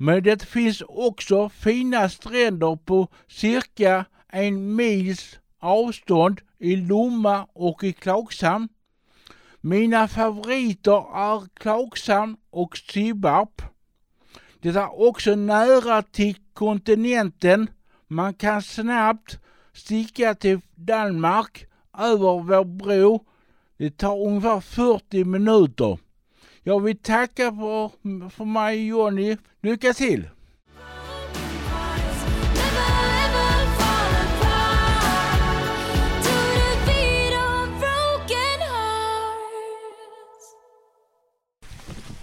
Men 0.01 0.24
det 0.24 0.44
finns 0.44 0.82
också 0.88 1.50
fina 1.50 2.10
stränder 2.10 2.75
på 2.75 3.08
cirka 3.27 4.06
en 4.27 4.75
mils 4.75 5.39
avstånd 5.60 6.41
i 6.60 6.75
Lomma 6.75 7.48
och 7.53 7.84
i 7.84 7.94
Klagshamn. 7.94 8.70
Mina 9.62 10.08
favoriter 10.08 11.18
är 11.18 11.48
Klagshamn 11.53 12.38
och 12.50 12.77
Sibbarp. 12.77 13.62
Det 14.62 14.75
är 14.75 15.01
också 15.08 15.36
nära 15.36 16.01
till 16.01 16.36
kontinenten. 16.53 17.70
Man 18.08 18.34
kan 18.34 18.62
snabbt 18.62 19.39
sticka 19.74 20.36
till 20.36 20.60
Danmark 20.75 21.65
över 21.98 22.44
vår 22.44 22.63
bro. 22.63 23.25
Det 23.77 23.98
tar 23.98 24.27
ungefär 24.27 24.60
40 24.60 25.24
minuter. 25.24 25.98
Jag 26.63 26.79
vill 26.79 26.97
tacka 26.97 27.51
för, 27.51 28.29
för 28.29 28.45
mig 28.45 28.87
Jonny. 28.87 29.37
Lycka 29.61 29.93
till! 29.93 30.29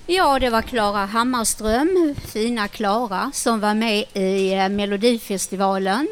Ja, 0.09 0.39
det 0.39 0.51
var 0.51 0.63
Klara 0.63 1.05
Hammarström, 1.05 2.15
fina 2.27 2.69
Klara, 2.69 3.31
som 3.35 3.61
var 3.61 3.75
med 3.75 4.05
i 4.13 4.55
eh, 4.55 4.69
Melodifestivalen 4.69 6.09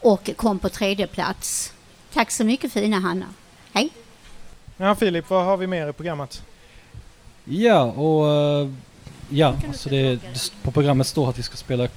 och 0.00 0.30
kom 0.36 0.58
på 0.58 0.68
tredje 0.68 1.06
plats. 1.06 1.72
Tack 2.12 2.30
så 2.30 2.44
mycket 2.44 2.72
fina 2.72 3.00
Hanna. 3.00 3.26
Hej! 3.72 3.90
Ja, 4.76 4.94
Filip, 4.94 5.30
vad 5.30 5.44
har 5.44 5.56
vi 5.56 5.66
mer 5.66 5.88
i 5.88 5.92
programmet? 5.92 6.42
Ja, 7.44 7.82
och 7.82 8.28
eh, 8.30 8.68
ja, 9.28 9.54
alltså 9.68 9.88
det, 9.88 10.20
på 10.62 10.70
programmet 10.70 11.06
står 11.06 11.28
att 11.28 11.38
vi 11.38 11.42
ska 11.42 11.56
spela 11.56 11.88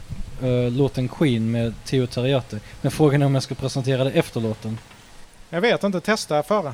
uh, 0.43 0.71
låten 0.71 1.07
Queen 1.07 1.51
med 1.51 1.73
Theo 1.85 2.07
Terriate. 2.07 2.59
Men 2.81 2.91
frågan 2.91 3.21
är 3.21 3.25
om 3.25 3.33
jag 3.33 3.43
ska 3.43 3.55
presentera 3.55 4.03
det 4.03 4.11
efter 4.11 4.41
låten. 4.41 4.77
Jag 5.49 5.61
vet 5.61 5.83
inte, 5.83 6.01
testa 6.01 6.43
före. 6.43 6.73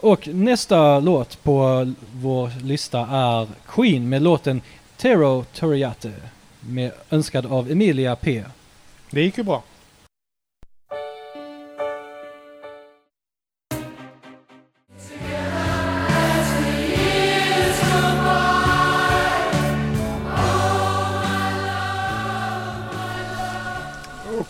Och 0.00 0.28
nästa 0.28 1.00
låt 1.00 1.42
på 1.42 1.92
vår 2.12 2.62
lista 2.62 3.00
är 3.00 3.48
Queen 3.66 4.08
med 4.08 4.22
låten 4.22 4.60
Tero 4.96 5.44
Toriate 5.44 6.12
med 6.60 6.92
önskad 7.10 7.46
av 7.46 7.70
Emilia 7.70 8.16
P. 8.16 8.44
Det 9.10 9.22
gick 9.22 9.38
ju 9.38 9.44
bra. 9.44 9.62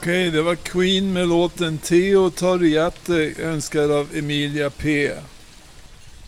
Okej, 0.05 0.31
det 0.31 0.43
var 0.43 0.55
Queen 0.55 1.13
med 1.13 1.29
låten 1.29 1.79
Teo 1.79 2.31
Toriate 2.31 3.33
önskad 3.39 3.91
av 3.91 4.09
Emilia 4.17 4.71
P. 4.71 5.11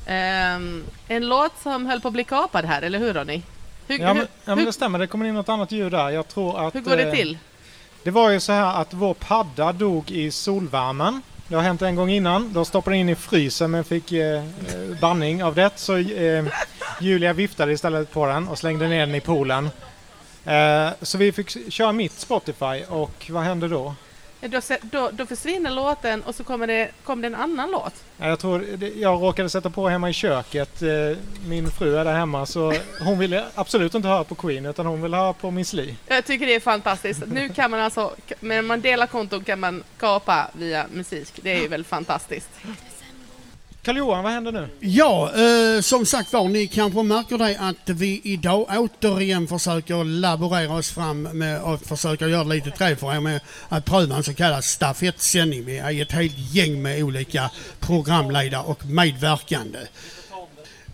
Ehm, 0.07 0.85
en 1.09 1.29
låt 1.29 1.53
som 1.63 1.87
höll 1.87 2.01
på 2.01 2.09
att 2.09 2.15
bli 2.15 2.25
kapad 2.25 2.65
här, 2.65 2.83
eller 2.83 2.99
hur 2.99 3.15
Ronny? 3.15 3.43
Hur, 3.87 3.99
Ja 3.99 4.07
men, 4.07 4.17
hur, 4.17 4.27
ja, 4.45 4.55
men 4.55 4.65
det 4.65 4.73
stämmer, 4.73 4.99
det 4.99 5.07
kommer 5.07 5.27
in 5.27 5.35
något 5.35 5.49
annat 5.49 5.73
ljud 5.73 5.93
där. 5.93 6.11
Jag 6.11 6.29
tror 6.29 6.67
att... 6.67 6.75
hur 6.75 6.81
går 6.81 6.97
det 6.97 7.03
eh, 7.03 7.15
till? 7.15 7.39
Det 8.03 8.11
var 8.11 8.31
ju 8.31 8.41
så 8.41 8.53
här 8.53 8.81
att 8.81 8.95
vår 8.95 9.15
padda 9.15 9.73
dog 9.73 10.11
i 10.11 10.31
solvärmen. 10.31 11.23
Det 11.49 11.55
har 11.55 11.63
hänt 11.63 11.83
en 11.83 11.97
gång 11.97 12.11
innan. 12.11 12.53
Då 12.53 12.65
stoppade 12.65 12.97
den 12.97 13.01
in 13.01 13.09
i 13.09 13.15
frysen 13.15 13.71
men 13.71 13.85
fick 13.85 14.13
eh, 14.13 14.37
eh, 14.37 14.43
banning 15.01 15.45
av 15.45 15.55
det. 15.55 15.71
Så 15.77 15.97
eh, 15.97 16.45
Julia 17.01 17.33
viftade 17.33 17.73
istället 17.73 18.13
på 18.13 18.27
den 18.27 18.49
och 18.49 18.59
slängde 18.59 18.89
ner 18.89 19.07
den 19.07 19.15
i 19.15 19.21
poolen. 19.21 19.71
Eh, 20.47 20.89
så 21.03 21.19
vi 21.19 21.33
fick 21.33 21.73
köra 21.73 21.93
mitt 21.93 22.13
Spotify 22.13 22.85
och 22.89 23.27
vad 23.31 23.43
hände 23.43 23.69
då? 23.69 23.95
Då, 24.41 24.61
se- 24.61 24.79
då, 24.83 25.11
då 25.13 25.27
försvinner 25.27 25.71
låten 25.71 26.23
och 26.23 26.35
så 26.35 26.45
kommer 26.45 26.67
det, 26.67 26.91
kommer 27.05 27.23
det 27.23 27.27
en 27.27 27.35
annan 27.43 27.71
låt. 27.71 27.93
Ja, 28.19 28.29
Jag 28.29 28.39
tror 28.39 28.65
jag 28.97 29.23
råkade 29.23 29.49
sätta 29.51 29.71
på 29.71 29.89
hemma 29.89 30.11
i 30.11 30.13
köket. 30.13 30.83
Eh, 30.83 30.89
Min 31.47 31.71
fru 31.71 31.97
är 31.97 32.05
där 32.05 32.15
hemma 32.15 32.47
så 32.47 32.75
hon 33.01 33.19
ville 33.19 33.45
absolut 33.55 33.95
inte 33.95 34.09
höra 34.09 34.25
på 34.25 34.35
Queen 34.35 34.67
utan 34.67 34.87
hon 34.87 35.03
ville 35.03 35.17
höra 35.17 35.33
på 35.33 35.51
Miss 35.51 35.73
Li. 35.73 35.97
Jag 36.07 36.25
tycker 36.25 36.47
det 36.47 36.55
är 36.55 36.61
fantastiskt. 36.61 37.23
Nu 37.27 37.49
kan 37.49 37.71
man 37.71 37.81
alltså, 37.81 38.13
när 38.41 38.63
man 38.63 38.81
delar 38.81 39.07
konton 39.07 39.45
kan 39.45 39.61
man 39.61 39.83
kapa 39.99 40.51
via 40.53 40.87
musik. 40.93 41.33
Det 41.43 41.51
är 41.53 41.61
ju 41.63 41.69
väl 41.69 41.85
fantastiskt. 41.85 42.51
Karl-Johan, 43.87 44.25
vad 44.25 44.33
händer 44.33 44.53
nu? 44.53 44.69
Ja, 44.81 45.33
eh, 45.35 45.81
som 45.81 46.07
sagt 46.07 46.33
var, 46.33 46.49
ni 46.49 46.67
kanske 46.67 47.03
märker 47.03 47.39
det 47.39 47.57
att 47.59 47.91
vi 47.91 48.21
idag 48.25 48.67
återigen 48.71 49.49
försöker 49.49 50.05
laborera 50.05 50.73
oss 50.73 50.91
fram 50.91 51.23
med 51.23 51.63
och 51.63 51.81
försöka 51.81 52.29
göra 52.29 52.45
lite 52.45 52.71
trä 52.71 52.97
för 52.97 53.15
er 53.15 53.21
med 53.21 53.41
att 53.69 53.85
pröva 53.85 54.17
en 54.17 54.23
så 54.23 54.35
kallad 54.35 54.65
stafettsändning. 54.65 55.65
Vi 55.65 55.79
är 55.79 56.03
ett 56.03 56.13
helt 56.13 56.35
gäng 56.37 56.83
med 56.83 57.03
olika 57.03 57.51
programledare 57.81 58.63
och 58.63 58.87
medverkande. 58.87 59.79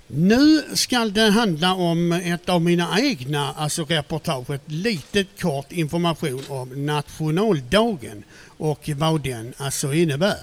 Nu 0.07 0.63
ska 0.75 1.05
det 1.05 1.31
handla 1.31 1.75
om 1.75 2.13
ett 2.13 2.49
av 2.49 2.63
mina 2.63 3.01
egna 3.01 3.55
alltså 3.57 3.85
reportage, 3.85 4.51
ett 4.51 4.71
litet 4.71 5.41
kort 5.41 5.73
information 5.73 6.43
om 6.49 6.87
nationaldagen 6.87 8.25
och 8.47 8.91
vad 8.97 9.21
den 9.21 9.55
alltså 9.57 9.95
innebär. 9.95 10.39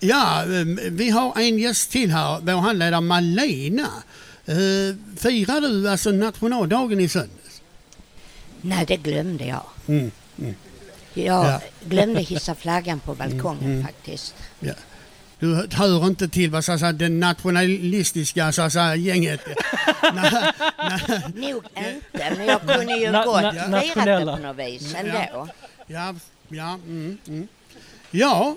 Ja, 0.00 0.42
eh, 0.42 0.64
vi 0.90 1.10
har 1.10 1.38
en 1.40 1.58
gäst 1.58 1.90
till 1.90 2.10
här, 2.10 2.40
vår 2.42 2.52
handledare 2.60 3.00
Malena. 3.00 3.88
Eh, 4.46 4.56
Firar 5.16 5.60
du 5.60 5.88
alltså 5.88 6.10
nationaldagen 6.10 7.00
i 7.00 7.08
söndags? 7.08 7.62
Nej, 8.60 8.84
det 8.88 8.96
glömde 8.96 9.44
jag. 9.44 9.62
Mm, 9.86 10.10
mm. 10.38 10.54
Jag 11.14 11.46
Ja. 11.46 11.60
glömde 11.84 12.20
hissa 12.20 12.54
flaggan 12.64 13.00
på 13.00 13.14
balkongen 13.14 13.60
Mm, 13.64 13.72
mm. 13.72 13.86
faktiskt. 13.86 14.34
Ja. 14.60 14.72
Du 15.38 15.68
hör 15.72 16.06
inte 16.06 16.28
till 16.28 16.50
vad 16.50 16.64
så 16.64 16.72
att 16.72 16.80
säga, 16.80 16.92
det 16.92 17.08
nationalistiska 17.08 18.52
så 18.52 18.62
att 18.62 18.72
säga, 18.72 18.94
gänget. 18.96 19.40
Nog 21.34 21.64
inte, 21.76 22.34
men 22.36 22.46
jag 22.46 22.60
kunde 22.60 22.92
ju 22.96 23.06
Na- 23.06 23.24
gott 23.24 23.42
na- 23.42 23.80
firat 23.80 24.04
det 24.06 24.32
på 24.36 24.36
något 24.42 24.56
vis 24.56 24.92
Ja. 24.92 24.98
ändå. 24.98 25.48
Ja, 25.86 26.14
ja, 26.48 26.74
mm, 26.86 27.18
mm. 27.28 27.48
ja 28.10 28.56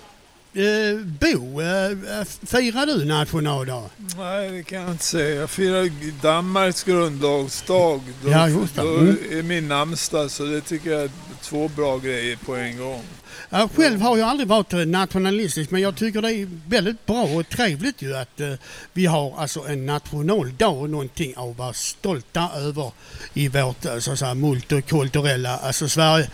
eh, 0.54 0.98
Bo, 1.20 1.60
eh, 1.60 2.24
firar 2.46 2.86
du 2.86 3.04
nationaldag? 3.04 3.90
Nej, 4.18 4.50
det 4.50 4.62
kan 4.62 4.80
jag 4.82 4.90
inte 4.90 5.04
säga. 5.04 5.40
Jag 5.40 5.50
firar 5.50 5.90
Danmarks 6.22 6.82
grundlagsdag. 6.84 8.00
Då, 8.24 8.30
Ja, 8.30 8.48
just 8.48 8.74
det. 8.76 8.82
då 8.82 8.96
Mm. 8.98 9.16
är 9.30 9.42
min 9.42 9.68
namnsdag, 9.68 10.30
så 10.30 10.44
det 10.44 10.60
tycker 10.60 10.90
jag 10.92 11.02
är 11.02 11.10
två 11.42 11.68
bra 11.68 11.98
grejer 11.98 12.36
på 12.36 12.56
en 12.56 12.78
gång. 12.78 13.02
Ja, 13.50 13.68
själv 13.76 14.00
har 14.00 14.16
jag 14.18 14.28
aldrig 14.28 14.48
varit 14.48 14.72
eh, 14.72 14.78
nationalistisk 14.78 15.70
men 15.70 15.80
jag 15.80 15.96
tycker 15.96 16.22
det 16.22 16.32
är 16.34 16.48
väldigt 16.68 17.06
bra 17.06 17.22
och 17.22 17.48
trevligt 17.48 18.02
ju 18.02 18.16
att 18.16 18.40
eh, 18.40 18.52
vi 18.92 19.06
har 19.06 19.34
alltså 19.38 19.60
en 19.68 19.86
nationaldag 19.86 20.68
och 20.68 20.90
någonting 20.90 21.34
att 21.36 21.58
vara 21.58 21.72
stolta 21.72 22.48
över 22.56 22.92
i 23.34 23.48
vårt 23.48 23.84
eh, 23.84 23.98
så 23.98 24.12
att 24.12 24.18
säga, 24.18 24.34
multikulturella 24.34 25.56
alltså 25.56 25.88
Sverige. 25.88 26.30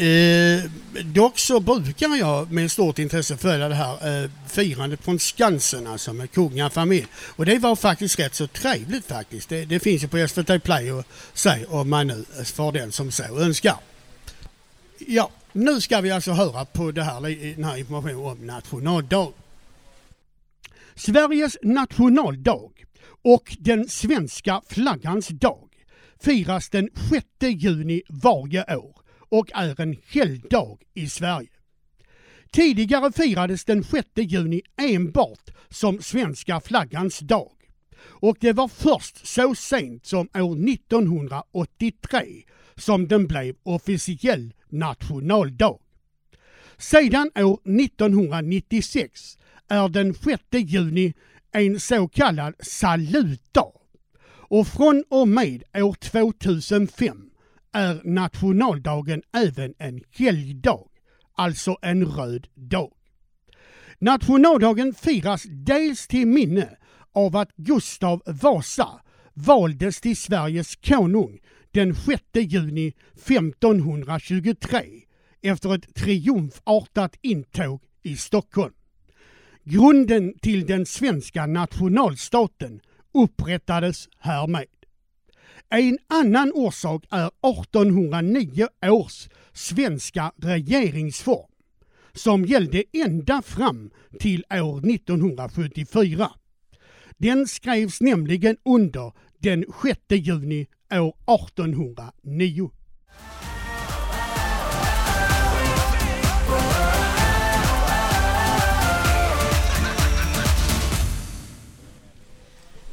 Eh, 0.00 0.70
dock 1.04 1.38
så 1.38 1.60
brukar 1.60 2.16
jag 2.16 2.52
med 2.52 2.70
stort 2.70 2.98
intresse 2.98 3.36
följa 3.36 3.68
det 3.68 3.74
här 3.74 4.22
eh, 4.22 4.30
firandet 4.46 5.04
från 5.04 5.18
Skansen 5.18 5.86
alltså 5.86 6.12
med 6.12 6.30
kungafamilj. 6.30 7.06
Och 7.36 7.46
det 7.46 7.58
var 7.58 7.76
faktiskt 7.76 8.18
rätt 8.18 8.34
så 8.34 8.46
trevligt 8.46 9.06
faktiskt. 9.06 9.48
Det, 9.48 9.64
det 9.64 9.80
finns 9.80 10.04
ju 10.04 10.08
på 10.08 10.28
SVT 10.28 10.62
Play 10.62 10.90
att 10.90 11.06
se 11.34 11.64
om 11.68 11.90
man 11.90 12.06
nu 12.06 12.24
eh, 12.38 12.44
får 12.44 12.44
för 12.44 12.72
den 12.72 12.92
som 12.92 13.10
så 13.10 13.22
önskar. 13.22 13.76
Ja, 14.98 15.30
nu 15.52 15.80
ska 15.80 16.00
vi 16.00 16.10
alltså 16.10 16.32
höra 16.32 16.64
på 16.64 16.90
det 16.90 17.02
här, 17.02 17.20
den 17.54 17.64
här 17.64 17.76
informationen 17.76 18.24
om 18.24 18.46
nationaldag. 18.46 19.32
Sveriges 20.94 21.56
nationaldag 21.62 22.70
och 23.22 23.56
den 23.58 23.88
svenska 23.88 24.62
flaggans 24.68 25.28
dag 25.28 25.68
firas 26.22 26.68
den 26.68 26.88
6 27.10 27.26
juni 27.40 28.02
varje 28.08 28.76
år 28.76 28.99
och 29.30 29.50
är 29.54 29.80
en 29.80 29.96
helgdag 30.06 30.78
i 30.94 31.08
Sverige. 31.08 31.48
Tidigare 32.50 33.12
firades 33.12 33.64
den 33.64 33.84
6 33.84 34.08
juni 34.14 34.62
enbart 34.76 35.50
som 35.68 36.02
svenska 36.02 36.60
flaggans 36.60 37.18
dag 37.18 37.52
och 38.02 38.36
det 38.40 38.52
var 38.52 38.68
först 38.68 39.26
så 39.26 39.54
sent 39.54 40.06
som 40.06 40.28
år 40.34 40.68
1983 40.68 42.42
som 42.76 43.08
den 43.08 43.26
blev 43.26 43.56
officiell 43.62 44.54
nationaldag. 44.68 45.78
Sedan 46.78 47.30
år 47.34 47.60
1996 47.80 49.38
är 49.68 49.88
den 49.88 50.14
6 50.14 50.42
juni 50.52 51.14
en 51.52 51.80
så 51.80 52.08
kallad 52.08 52.54
salutdag 52.60 53.72
och 54.26 54.66
från 54.66 55.04
och 55.08 55.28
med 55.28 55.62
år 55.74 55.94
2005 55.94 57.29
är 57.72 58.00
nationaldagen 58.04 59.22
även 59.32 59.74
en 59.78 60.00
helgdag, 60.10 60.88
alltså 61.34 61.76
en 61.82 62.04
röd 62.06 62.46
dag. 62.54 62.92
Nationaldagen 63.98 64.94
firas 64.94 65.42
dels 65.48 66.06
till 66.06 66.26
minne 66.26 66.68
av 67.12 67.36
att 67.36 67.56
Gustav 67.56 68.22
Vasa 68.26 68.88
valdes 69.34 70.00
till 70.00 70.16
Sveriges 70.16 70.76
konung 70.76 71.38
den 71.70 71.94
6 71.94 72.22
juni 72.34 72.94
1523 73.14 74.80
efter 75.42 75.74
ett 75.74 75.94
triumfartat 75.94 77.16
intåg 77.22 77.82
i 78.02 78.16
Stockholm. 78.16 78.74
Grunden 79.64 80.34
till 80.42 80.66
den 80.66 80.86
svenska 80.86 81.46
nationalstaten 81.46 82.80
upprättades 83.14 84.08
härmed. 84.18 84.79
En 85.72 85.98
annan 86.08 86.52
orsak 86.54 87.04
är 87.10 87.26
1809 87.26 88.68
års 88.86 89.28
svenska 89.52 90.32
regeringsform 90.36 91.50
som 92.12 92.44
gällde 92.44 92.84
ända 92.92 93.42
fram 93.42 93.90
till 94.20 94.44
år 94.50 94.90
1974. 94.90 96.30
Den 97.18 97.46
skrevs 97.46 98.00
nämligen 98.00 98.56
under 98.64 99.12
den 99.38 99.64
6 99.82 100.00
juni 100.10 100.66
år 100.92 101.14
1809. 101.34 102.70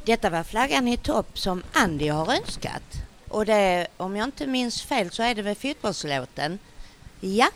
Detta 0.08 0.30
var 0.30 0.44
flaggan 0.44 0.88
i 0.88 0.96
topp 0.96 1.38
som 1.38 1.62
Andy 1.72 2.08
har 2.08 2.32
önskat. 2.32 2.82
Och 3.28 3.46
det, 3.46 3.86
om 3.96 4.16
jag 4.16 4.24
inte 4.24 4.46
minns 4.46 4.82
fel 4.82 5.10
så 5.10 5.22
är 5.22 5.34
det 5.34 5.42
väl 5.42 5.54
fotbollslåten. 5.54 6.58
Ja. 7.20 7.48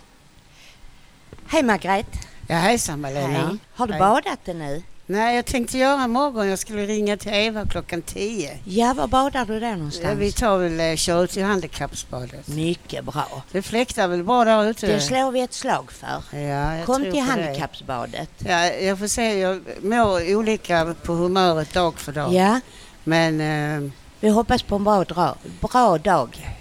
Hej 1.47 1.63
Margret. 1.63 2.07
Ja, 2.49 2.57
hejsan 2.57 3.01
Malena. 3.01 3.29
Hej. 3.29 3.59
Har 3.75 3.87
du 3.87 3.93
Hej. 3.93 4.01
badat 4.01 4.47
nu? 4.47 4.83
Nej, 5.13 5.37
jag 5.37 5.45
tänkte 5.47 5.79
göra 5.79 6.05
imorgon. 6.05 6.49
Jag 6.49 6.59
skulle 6.59 6.87
ringa 6.87 7.17
till 7.17 7.33
Eva 7.35 7.67
klockan 7.67 8.03
10. 8.03 8.59
Ja, 8.65 8.95
var 8.95 9.07
badar 9.07 9.45
du 9.45 9.61
där 9.61 9.77
någonstans? 9.77 10.07
Ja, 10.09 10.15
vi 10.15 10.33
tar 10.33 10.59
väl 10.59 10.81
eh, 10.81 10.97
kör 10.97 11.25
ut 11.25 11.31
till 11.31 11.45
handikappsbadet. 11.45 12.49
Mycket 12.49 13.05
bra. 13.05 13.43
Det 13.53 13.63
fläktar 13.63 14.09
väl 14.09 14.25
bra 14.25 14.45
där 14.45 14.65
ute? 14.71 14.87
Det 14.87 15.01
slår 15.01 15.31
vi 15.31 15.41
ett 15.41 15.53
slag 15.53 15.93
för. 15.93 16.39
Ja, 16.39 16.77
jag 16.77 16.87
Kom 16.87 17.03
tror 17.03 17.13
till 17.13 17.21
på 17.21 17.27
det. 17.37 17.43
handikappsbadet. 17.43 18.31
Ja, 18.39 18.67
jag 18.67 18.99
får 18.99 19.07
se. 19.07 19.39
Jag 19.39 19.63
mår 19.83 20.35
olika 20.37 20.95
på 21.03 21.13
humöret 21.13 21.73
dag 21.75 21.99
för 21.99 22.13
dag. 22.13 22.35
Ja. 22.35 22.61
Men... 23.05 23.41
Eh, 23.41 23.91
vi 24.21 24.29
hoppas 24.29 24.63
på 24.63 24.77
en 24.77 24.85
bra, 24.85 25.05
dra, 25.05 25.35
bra 25.61 25.99
dag. 25.99 26.57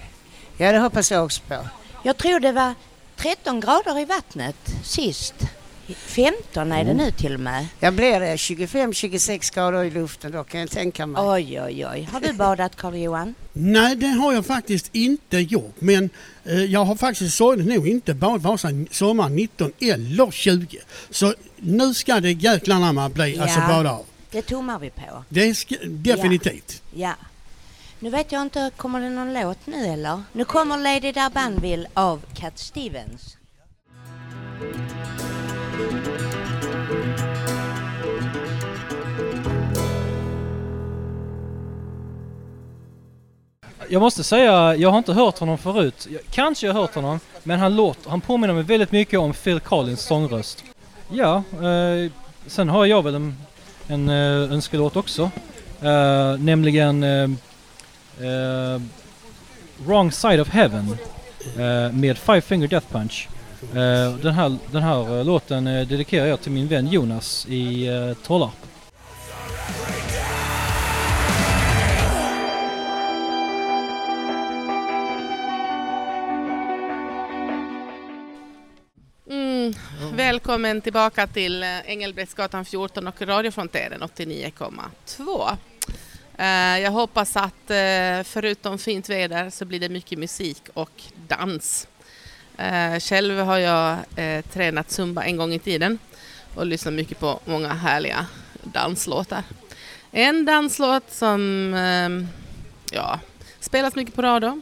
Ja, 0.58 0.72
det 0.72 0.80
hoppas 0.80 1.12
jag 1.12 1.26
också 1.26 1.42
på. 1.48 1.56
Jag 2.04 2.18
tror 2.18 2.40
det 2.40 2.52
var 2.52 2.74
13 3.16 3.60
grader 3.60 4.00
i 4.00 4.06
vattnet 4.06 4.56
sist. 4.84 5.36
15 5.94 6.72
är 6.72 6.76
det 6.86 6.92
Mm. 6.92 6.98
nu 6.98 7.12
till 7.12 7.34
och 7.34 7.40
med. 7.40 7.68
Jag 7.80 7.94
blir 7.94 8.20
det 8.20 8.36
25-26 8.36 9.54
grader 9.56 9.84
i 9.84 9.90
luften 9.92 10.32
då 10.32 10.44
kan 10.44 10.60
jag 10.60 10.70
tänka 10.72 11.06
mig. 11.06 11.22
Oj, 11.26 11.62
oj, 11.62 11.86
oj. 11.88 12.10
Har 12.12 12.20
du 12.22 12.34
badat 12.34 12.76
Carl-Johan? 12.76 13.36
Nej, 13.54 13.96
det 13.96 14.08
har 14.08 14.34
jag 14.34 14.46
faktiskt 14.46 14.90
inte 14.92 15.38
gjort. 15.38 15.76
Men 15.80 16.10
eh, 16.46 16.64
jag 16.66 16.86
har 16.86 16.96
faktiskt 16.96 17.36
sorgligt 17.38 17.68
nog 17.68 17.88
inte 17.88 18.14
badat 18.14 18.42
vare 18.42 18.58
sig 18.58 18.86
sommar 18.92 19.30
19 19.30 19.72
eller 19.80 20.32
20. 20.32 20.78
Så 21.10 21.34
nu 21.58 21.94
ska 21.94 22.20
det 22.20 22.32
jäklarna 22.32 22.94
man 22.94 23.12
bli, 23.12 23.40
alltså 23.40 23.60
bada 23.60 23.92
av. 23.92 24.06
det 24.32 24.42
tummar 24.42 24.80
vi 24.80 24.90
på. 24.90 25.24
Det 25.30 25.56
ska, 25.56 25.76
definitivt. 25.86 26.82
Ja. 26.96 27.14
Nu 28.00 28.10
vet 28.10 28.32
jag 28.32 28.42
inte, 28.42 28.72
kommer 28.78 29.00
det 29.02 29.10
någon 29.10 29.34
låt 29.34 29.68
nu 29.68 29.86
eller? 29.86 30.24
Nu 30.34 30.46
kommer 30.46 30.78
Lady 30.78 31.12
Darbanville 31.12 31.88
av 31.94 32.22
Cat 32.34 32.60
Stevens 32.60 33.38
jag 43.92 44.02
måste 44.02 44.24
säga, 44.24 44.76
jag 44.76 44.90
har 44.90 44.98
inte 44.98 45.14
hört 45.14 45.40
honom 45.40 45.58
förut. 45.58 46.08
Jag, 46.12 46.22
kanske 46.32 46.68
jag 46.68 46.74
har 46.74 46.82
hört 46.82 46.96
honom, 46.96 47.20
men 47.44 47.60
han, 47.60 47.76
låter, 47.76 48.10
han 48.10 48.22
påminner 48.22 48.54
mig 48.54 48.64
väldigt 48.64 48.92
mycket 48.92 49.20
om 49.20 49.34
Phil 49.34 49.60
Collins 49.60 50.02
sångröst. 50.02 50.64
Ja, 51.10 51.44
eh, 51.62 52.12
sen 52.48 52.70
har 52.70 52.86
jag 52.86 53.04
väl 53.04 53.16
en, 53.16 53.38
en 53.88 54.10
eh, 54.10 54.54
önskelåt 54.54 54.96
också. 54.96 55.32
Eh, 55.82 56.38
nämligen 56.40 57.04
eh, 57.04 57.30
eh, 58.28 58.82
Wrong 59.86 60.12
Side 60.12 60.42
of 60.42 60.50
Heaven 60.50 60.98
eh, 61.58 61.94
med 61.94 62.18
Five 62.18 62.42
Finger 62.42 62.68
Death 62.68 62.88
Punch. 62.92 63.28
Eh, 63.62 64.16
den 64.16 64.34
här, 64.34 64.58
den 64.72 64.84
här 64.84 65.18
eh, 65.18 65.26
låten 65.26 65.68
eh, 65.68 65.88
dedikerar 65.88 66.26
jag 66.26 66.42
till 66.42 66.52
min 66.52 66.68
vän 66.68 66.88
Jonas 66.88 67.46
i 67.50 67.90
Tollarp. 68.24 68.52
Mm. 79.30 79.74
Välkommen 80.14 80.82
tillbaka 80.82 81.28
till 81.28 81.64
Engelbrektsgatan 81.86 82.66
14 82.66 83.08
och 83.08 83.22
radiofrontären 83.22 84.02
89,2. 84.02 85.58
Jag 86.78 86.92
hoppas 86.92 87.38
att 87.38 87.72
förutom 88.24 88.78
fint 88.78 89.10
väder 89.10 89.50
så 89.50 89.66
blir 89.66 89.80
det 89.80 89.90
mycket 89.90 90.20
musik 90.20 90.62
och 90.74 91.04
dans. 91.28 91.88
Eh, 92.58 93.00
Själv 93.00 93.38
har 93.40 93.58
jag 93.58 93.98
eh, 94.16 94.42
tränat 94.46 94.92
zumba 94.92 95.24
en 95.24 95.38
gång 95.38 95.54
i 95.54 95.60
tiden 95.60 96.00
och 96.56 96.66
lyssnat 96.66 96.94
mycket 96.94 97.20
på 97.20 97.40
många 97.46 97.74
härliga 97.74 98.26
danslåtar. 98.64 99.44
En 100.12 100.46
danslåt 100.46 101.12
som 101.12 101.74
eh, 101.74 102.28
ja, 102.98 103.20
spelas 103.60 103.96
mycket 103.96 104.16
på 104.16 104.22
radio, 104.22 104.62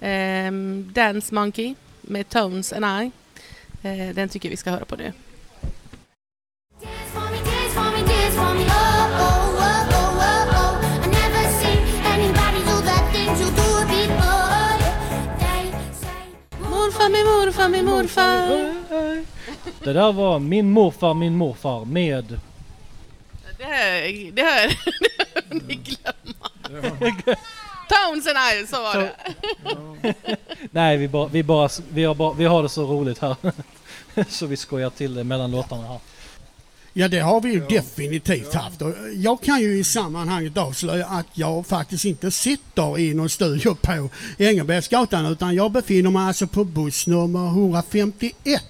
eh, 0.00 0.52
Dance 0.92 1.34
Monkey 1.34 1.74
med 2.00 2.28
Tones 2.28 2.72
and 2.72 2.84
I. 2.84 3.10
Eh, 3.88 4.14
Den 4.14 4.28
tycker 4.28 4.48
jag 4.48 4.50
vi 4.50 4.56
ska 4.56 4.70
höra 4.70 4.84
på 4.84 4.96
nu. 4.96 5.12
Morfar, 17.06 17.12
min 17.12 17.26
morfar, 17.26 17.68
min 17.68 17.84
morfar. 17.84 19.24
Det 19.84 19.92
där 19.92 20.12
var 20.12 20.38
Min 20.38 20.70
morfar, 20.70 21.14
min 21.14 21.36
morfar 21.36 21.84
med... 21.84 22.40
Det 23.58 23.64
här, 23.64 24.30
det 24.32 24.42
här 24.42 24.78
ni 25.50 25.74
glömma. 25.74 26.50
Tones 27.88 28.26
and 28.26 28.62
I, 28.62 28.66
så 28.66 28.82
var 28.82 28.96
det. 28.96 29.14
Nej, 30.70 30.96
vi, 30.96 31.08
bara, 31.08 31.26
vi, 31.28 31.42
bara, 31.42 31.68
vi, 31.88 32.04
har 32.04 32.14
bara, 32.14 32.32
vi 32.32 32.44
har 32.44 32.62
det 32.62 32.68
så 32.68 32.84
roligt 32.84 33.18
här. 33.18 33.36
så 34.28 34.46
vi 34.46 34.56
skojar 34.56 34.90
till 34.90 35.14
det 35.14 35.24
mellan 35.24 35.50
låtarna 35.50 35.86
här. 35.86 36.00
Ja 36.98 37.08
det 37.08 37.20
har 37.20 37.40
vi 37.40 37.52
ju 37.52 37.60
definitivt 37.68 38.54
haft. 38.54 38.82
Jag 39.14 39.42
kan 39.42 39.60
ju 39.60 39.78
i 39.78 39.84
sammanhanget 39.84 40.56
avslöja 40.56 41.06
att 41.06 41.26
jag 41.32 41.66
faktiskt 41.66 42.04
inte 42.04 42.30
sitter 42.30 42.98
i 42.98 43.14
någon 43.14 43.28
studio 43.28 43.74
på 43.74 44.08
Engelbrektsgatan 44.38 45.26
utan 45.26 45.54
jag 45.54 45.72
befinner 45.72 46.10
mig 46.10 46.22
alltså 46.22 46.46
på 46.46 46.64
buss 46.64 47.06
nummer 47.06 47.46
151 47.48 48.62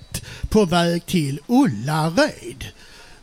på 0.49 0.65
väg 0.65 1.07
till 1.07 1.41
Ullared. 1.47 2.65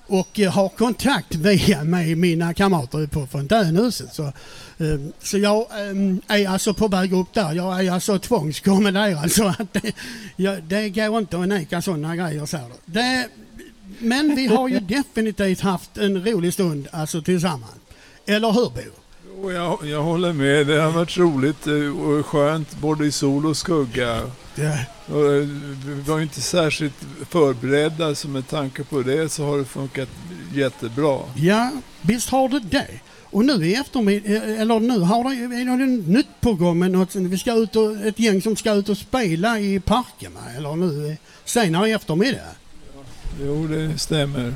Och 0.07 0.39
eh, 0.39 0.51
har 0.51 0.69
kontakt 0.69 1.35
via 1.35 1.83
med 1.83 2.17
mina 2.17 2.53
kamrater 2.53 3.07
på 3.07 3.27
Fontänhuset. 3.27 4.13
Så, 4.13 4.23
eh, 4.23 4.99
så 5.23 5.37
jag 5.37 5.57
eh, 5.59 6.37
är 6.39 6.47
alltså 6.47 6.73
på 6.73 6.87
väg 6.87 7.13
upp 7.13 7.33
där. 7.33 7.53
Jag 7.53 7.85
är 7.85 7.91
alltså 7.91 8.19
tvångskommenderad 8.19 9.31
så 9.37 9.47
att 9.47 9.73
det, 10.37 10.61
det 10.67 10.89
går 10.89 11.17
inte 11.17 11.39
att 11.39 11.47
neka 11.47 11.81
sådana 11.81 12.15
grejer. 12.15 12.45
Så 12.45 12.57
här. 12.57 12.69
Det, 12.85 13.27
men 13.99 14.35
vi 14.35 14.47
har 14.47 14.67
ju 14.67 14.79
definitivt 14.79 15.61
haft 15.61 15.97
en 15.97 16.25
rolig 16.25 16.53
stund 16.53 16.87
alltså 16.91 17.21
tillsammans. 17.21 17.73
Eller 18.25 18.51
hur 18.51 18.69
Bo? 18.69 18.81
Jo, 19.27 19.51
jag, 19.51 19.79
jag 19.83 20.03
håller 20.03 20.33
med. 20.33 20.67
Det 20.67 20.81
har 20.81 20.91
varit 20.91 21.17
roligt 21.17 21.67
eh, 21.67 22.01
och 22.01 22.25
skönt 22.25 22.77
både 22.77 23.05
i 23.05 23.11
sol 23.11 23.45
och 23.45 23.57
skugga. 23.57 24.21
Och, 25.05 25.25
eh, 25.25 25.47
Vi 25.85 26.01
var 26.07 26.17
ju 26.17 26.23
inte 26.23 26.41
särskilt 26.41 26.95
förberedda 27.29 28.15
så 28.15 28.27
med 28.27 28.47
tanke 28.47 28.83
på 28.83 29.01
det 29.01 29.29
så 29.29 29.45
har 29.45 29.57
det 29.57 29.65
funkat 29.65 30.09
jättebra. 30.53 31.19
Ja, 31.35 31.71
visst 32.01 32.29
har 32.29 32.49
det 32.49 32.59
det. 32.59 32.87
Och 33.23 33.45
nu 33.45 33.67
i 33.67 33.75
eftermiddag, 33.75 34.29
eller 34.29 34.79
nu 34.79 34.99
har 34.99 35.23
det, 35.23 35.55
är 35.61 35.77
det 35.77 35.85
nytt 35.85 36.41
på 36.41 36.53
gång 36.53 36.79
med 36.79 36.91
något, 36.91 37.15
vi 37.15 37.37
ska 37.37 37.53
ut 37.53 37.75
och, 37.75 37.95
ett 38.05 38.19
gäng 38.19 38.41
som 38.41 38.55
ska 38.55 38.71
ut 38.73 38.89
och 38.89 38.97
spela 38.97 39.59
i 39.59 39.79
parkerna 39.79 40.39
eller 40.57 40.75
nu 40.75 41.07
eh, 41.07 41.15
senare 41.45 41.89
i 41.89 41.91
eftermiddag. 41.91 42.55
Jo, 43.41 43.67
det 43.67 43.97
stämmer. 43.99 44.53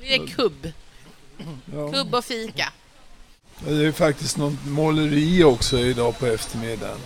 Det 0.00 0.14
är 0.14 0.26
kubb. 0.26 0.66
Kubb 1.94 2.14
och 2.14 2.24
fika. 2.24 2.72
Ja, 3.66 3.72
Det 3.72 3.86
är 3.86 3.92
faktiskt 3.92 4.36
något 4.36 4.64
måleri 4.66 5.44
också 5.44 5.78
idag 5.78 6.18
på 6.18 6.26
eftermiddagen. 6.26 6.98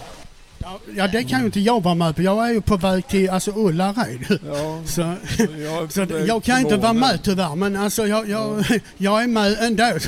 Ja, 0.97 1.09
det 1.09 1.25
kan 1.25 1.41
ju 1.41 1.47
inte 1.47 1.61
jag 1.61 1.83
vara 1.83 1.95
med 1.95 2.17
på. 2.17 2.23
Jag 2.23 2.49
är 2.49 2.53
ju 2.53 2.61
på 2.61 2.77
väg 2.77 3.09
till 3.09 3.31
alltså, 3.31 3.53
Ullared. 3.57 4.39
Ja, 4.47 4.83
så 4.87 5.15
jag 5.59 5.93
så 5.93 6.07
jag 6.27 6.43
kan 6.45 6.61
inte 6.61 6.77
vara 6.77 6.93
med 6.93 7.21
tyvärr, 7.23 7.57
men 7.57 7.77
alltså 7.77 8.07
jag, 8.07 8.29
jag, 8.29 8.65
jag 8.97 9.23
är 9.23 9.27
med 9.27 9.57
ändå. 9.61 9.99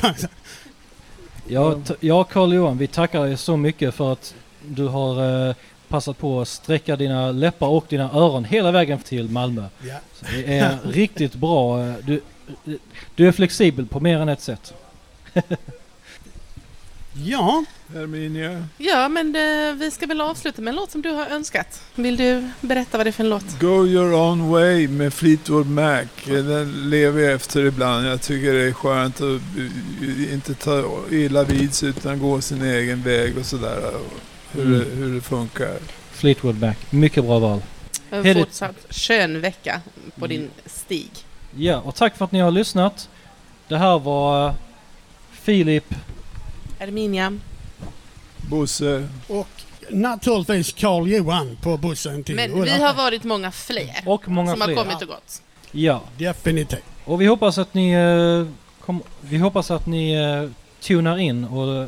Ja, 1.47 1.79
t- 1.87 1.93
ja 1.99 2.23
Carl-Johan, 2.23 2.77
vi 2.77 2.87
tackar 2.87 3.23
dig 3.25 3.37
så 3.37 3.57
mycket 3.57 3.95
för 3.95 4.13
att 4.13 4.33
du 4.67 4.87
har 4.87 5.47
eh, 5.49 5.55
passat 5.93 6.17
på 6.17 6.41
att 6.41 6.47
sträcka 6.47 6.95
dina 6.95 7.31
läppar 7.31 7.67
och 7.67 7.85
dina 7.89 8.11
öron 8.11 8.45
hela 8.45 8.71
vägen 8.71 8.99
till 8.99 9.29
Malmö. 9.29 9.65
Ja. 9.81 9.95
Så 10.13 10.25
det 10.25 10.57
är 10.57 10.77
riktigt 10.85 11.35
bra. 11.35 11.93
Du, 12.03 12.21
du 13.15 13.27
är 13.27 13.31
flexibel 13.31 13.85
på 13.85 13.99
mer 13.99 14.19
än 14.19 14.29
ett 14.29 14.41
sätt. 14.41 14.73
Ja. 17.25 17.65
Herminia. 17.93 18.67
Ja, 18.77 19.09
men 19.09 19.35
eh, 19.35 19.75
vi 19.75 19.91
ska 19.91 20.05
väl 20.05 20.21
avsluta 20.21 20.61
med 20.61 20.71
en 20.71 20.75
låt 20.75 20.91
som 20.91 21.01
du 21.01 21.09
har 21.09 21.27
önskat. 21.27 21.81
Vill 21.95 22.17
du 22.17 22.49
berätta 22.61 22.97
vad 22.97 23.05
det 23.05 23.09
är 23.09 23.11
för 23.11 23.23
en 23.23 23.29
låt? 23.29 23.59
Go 23.59 23.87
your 23.87 24.13
own 24.13 24.49
way 24.49 24.87
med 24.87 25.13
Fleetwood 25.13 25.67
Mac. 25.67 26.03
Den 26.25 26.89
lever 26.89 27.21
jag 27.21 27.33
efter 27.33 27.65
ibland. 27.65 28.07
Jag 28.07 28.21
tycker 28.21 28.53
det 28.53 28.63
är 28.63 28.73
skönt 28.73 29.15
att 29.15 29.21
eh, 29.21 30.33
inte 30.33 30.53
ta 30.53 30.83
illa 31.11 31.43
vid 31.43 31.73
sig 31.73 31.89
utan 31.89 32.19
gå 32.19 32.41
sin 32.41 32.61
egen 32.61 33.01
väg 33.03 33.37
och 33.37 33.45
sådär. 33.45 33.93
Hur, 34.53 34.65
det, 34.65 34.85
Mm. 34.85 34.97
hur 34.97 35.15
det 35.15 35.21
funkar. 35.21 35.77
Fleetwood 36.11 36.61
Mac, 36.61 36.73
mycket 36.89 37.23
bra 37.23 37.39
val. 37.39 37.61
En 38.11 38.33
fortsatt 38.35 38.75
skön 38.89 39.41
vecka 39.41 39.81
på 40.19 40.27
din 40.27 40.49
stig. 40.65 41.09
Ja, 41.55 41.77
och 41.81 41.95
tack 41.95 42.17
för 42.17 42.25
att 42.25 42.31
ni 42.31 42.39
har 42.39 42.51
lyssnat. 42.51 43.09
Det 43.67 43.77
här 43.77 43.99
var 43.99 44.53
Filip. 45.31 45.95
Herminia. 46.79 47.37
Bosse. 48.49 49.07
Och 49.27 49.47
naturligtvis 49.89 50.71
Carl 50.73 51.07
Johan 51.07 51.57
på 51.61 51.77
bussen 51.77 52.23
till 52.23 52.35
Men 52.35 52.53
vi 52.55 52.61
Ullared. 52.61 52.81
har 52.81 52.93
varit 52.93 53.23
många 53.23 53.51
fler 53.51 54.03
Och 54.05 54.27
många 54.29 54.51
som 54.51 54.61
fler. 54.61 54.75
har 54.75 54.83
kommit 54.83 55.01
och 55.01 55.07
gått. 55.07 55.41
Ja. 55.71 56.01
Definitivt. 56.17 56.83
Och 57.05 57.21
vi 57.21 57.25
hoppas 57.25 57.57
att 57.57 57.73
ni, 57.73 57.91
eh, 57.91 58.47
kom, 58.85 59.01
vi 59.21 59.37
hoppas 59.37 59.71
att 59.71 59.85
ni 59.85 60.13
eh, 60.13 60.49
tunar 60.81 61.17
in 61.17 61.43
och 61.45 61.75
eh, 61.81 61.87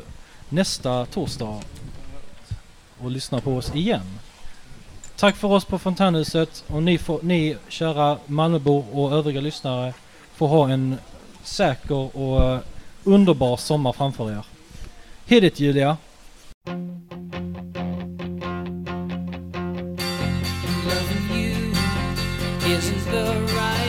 nästa 0.49 1.05
torsdag 1.05 1.61
och 3.05 3.11
lyssnar 3.11 3.39
på 3.39 3.55
oss 3.55 3.75
igen. 3.75 4.19
Tack 5.15 5.35
för 5.35 5.47
oss 5.47 5.65
på 5.65 5.79
Fontänhuset 5.79 6.63
och 6.67 6.83
ni, 6.83 6.97
får, 6.97 7.19
ni 7.21 7.57
kära 7.67 8.17
Malmöbor 8.25 8.85
och 8.91 9.11
övriga 9.11 9.41
lyssnare 9.41 9.93
får 10.35 10.47
ha 10.47 10.69
en 10.69 10.97
säker 11.43 12.17
och 12.17 12.43
eh, 12.43 12.59
underbar 13.03 13.57
sommar 13.57 13.93
framför 13.93 14.31
er. 14.31 14.45
Hej 15.25 15.41
det 15.41 15.59
Julia! 15.59 15.97
Loving 20.85 21.29
you 21.31 21.55
isn't 22.77 23.05
the 23.11 23.55
right 23.55 23.84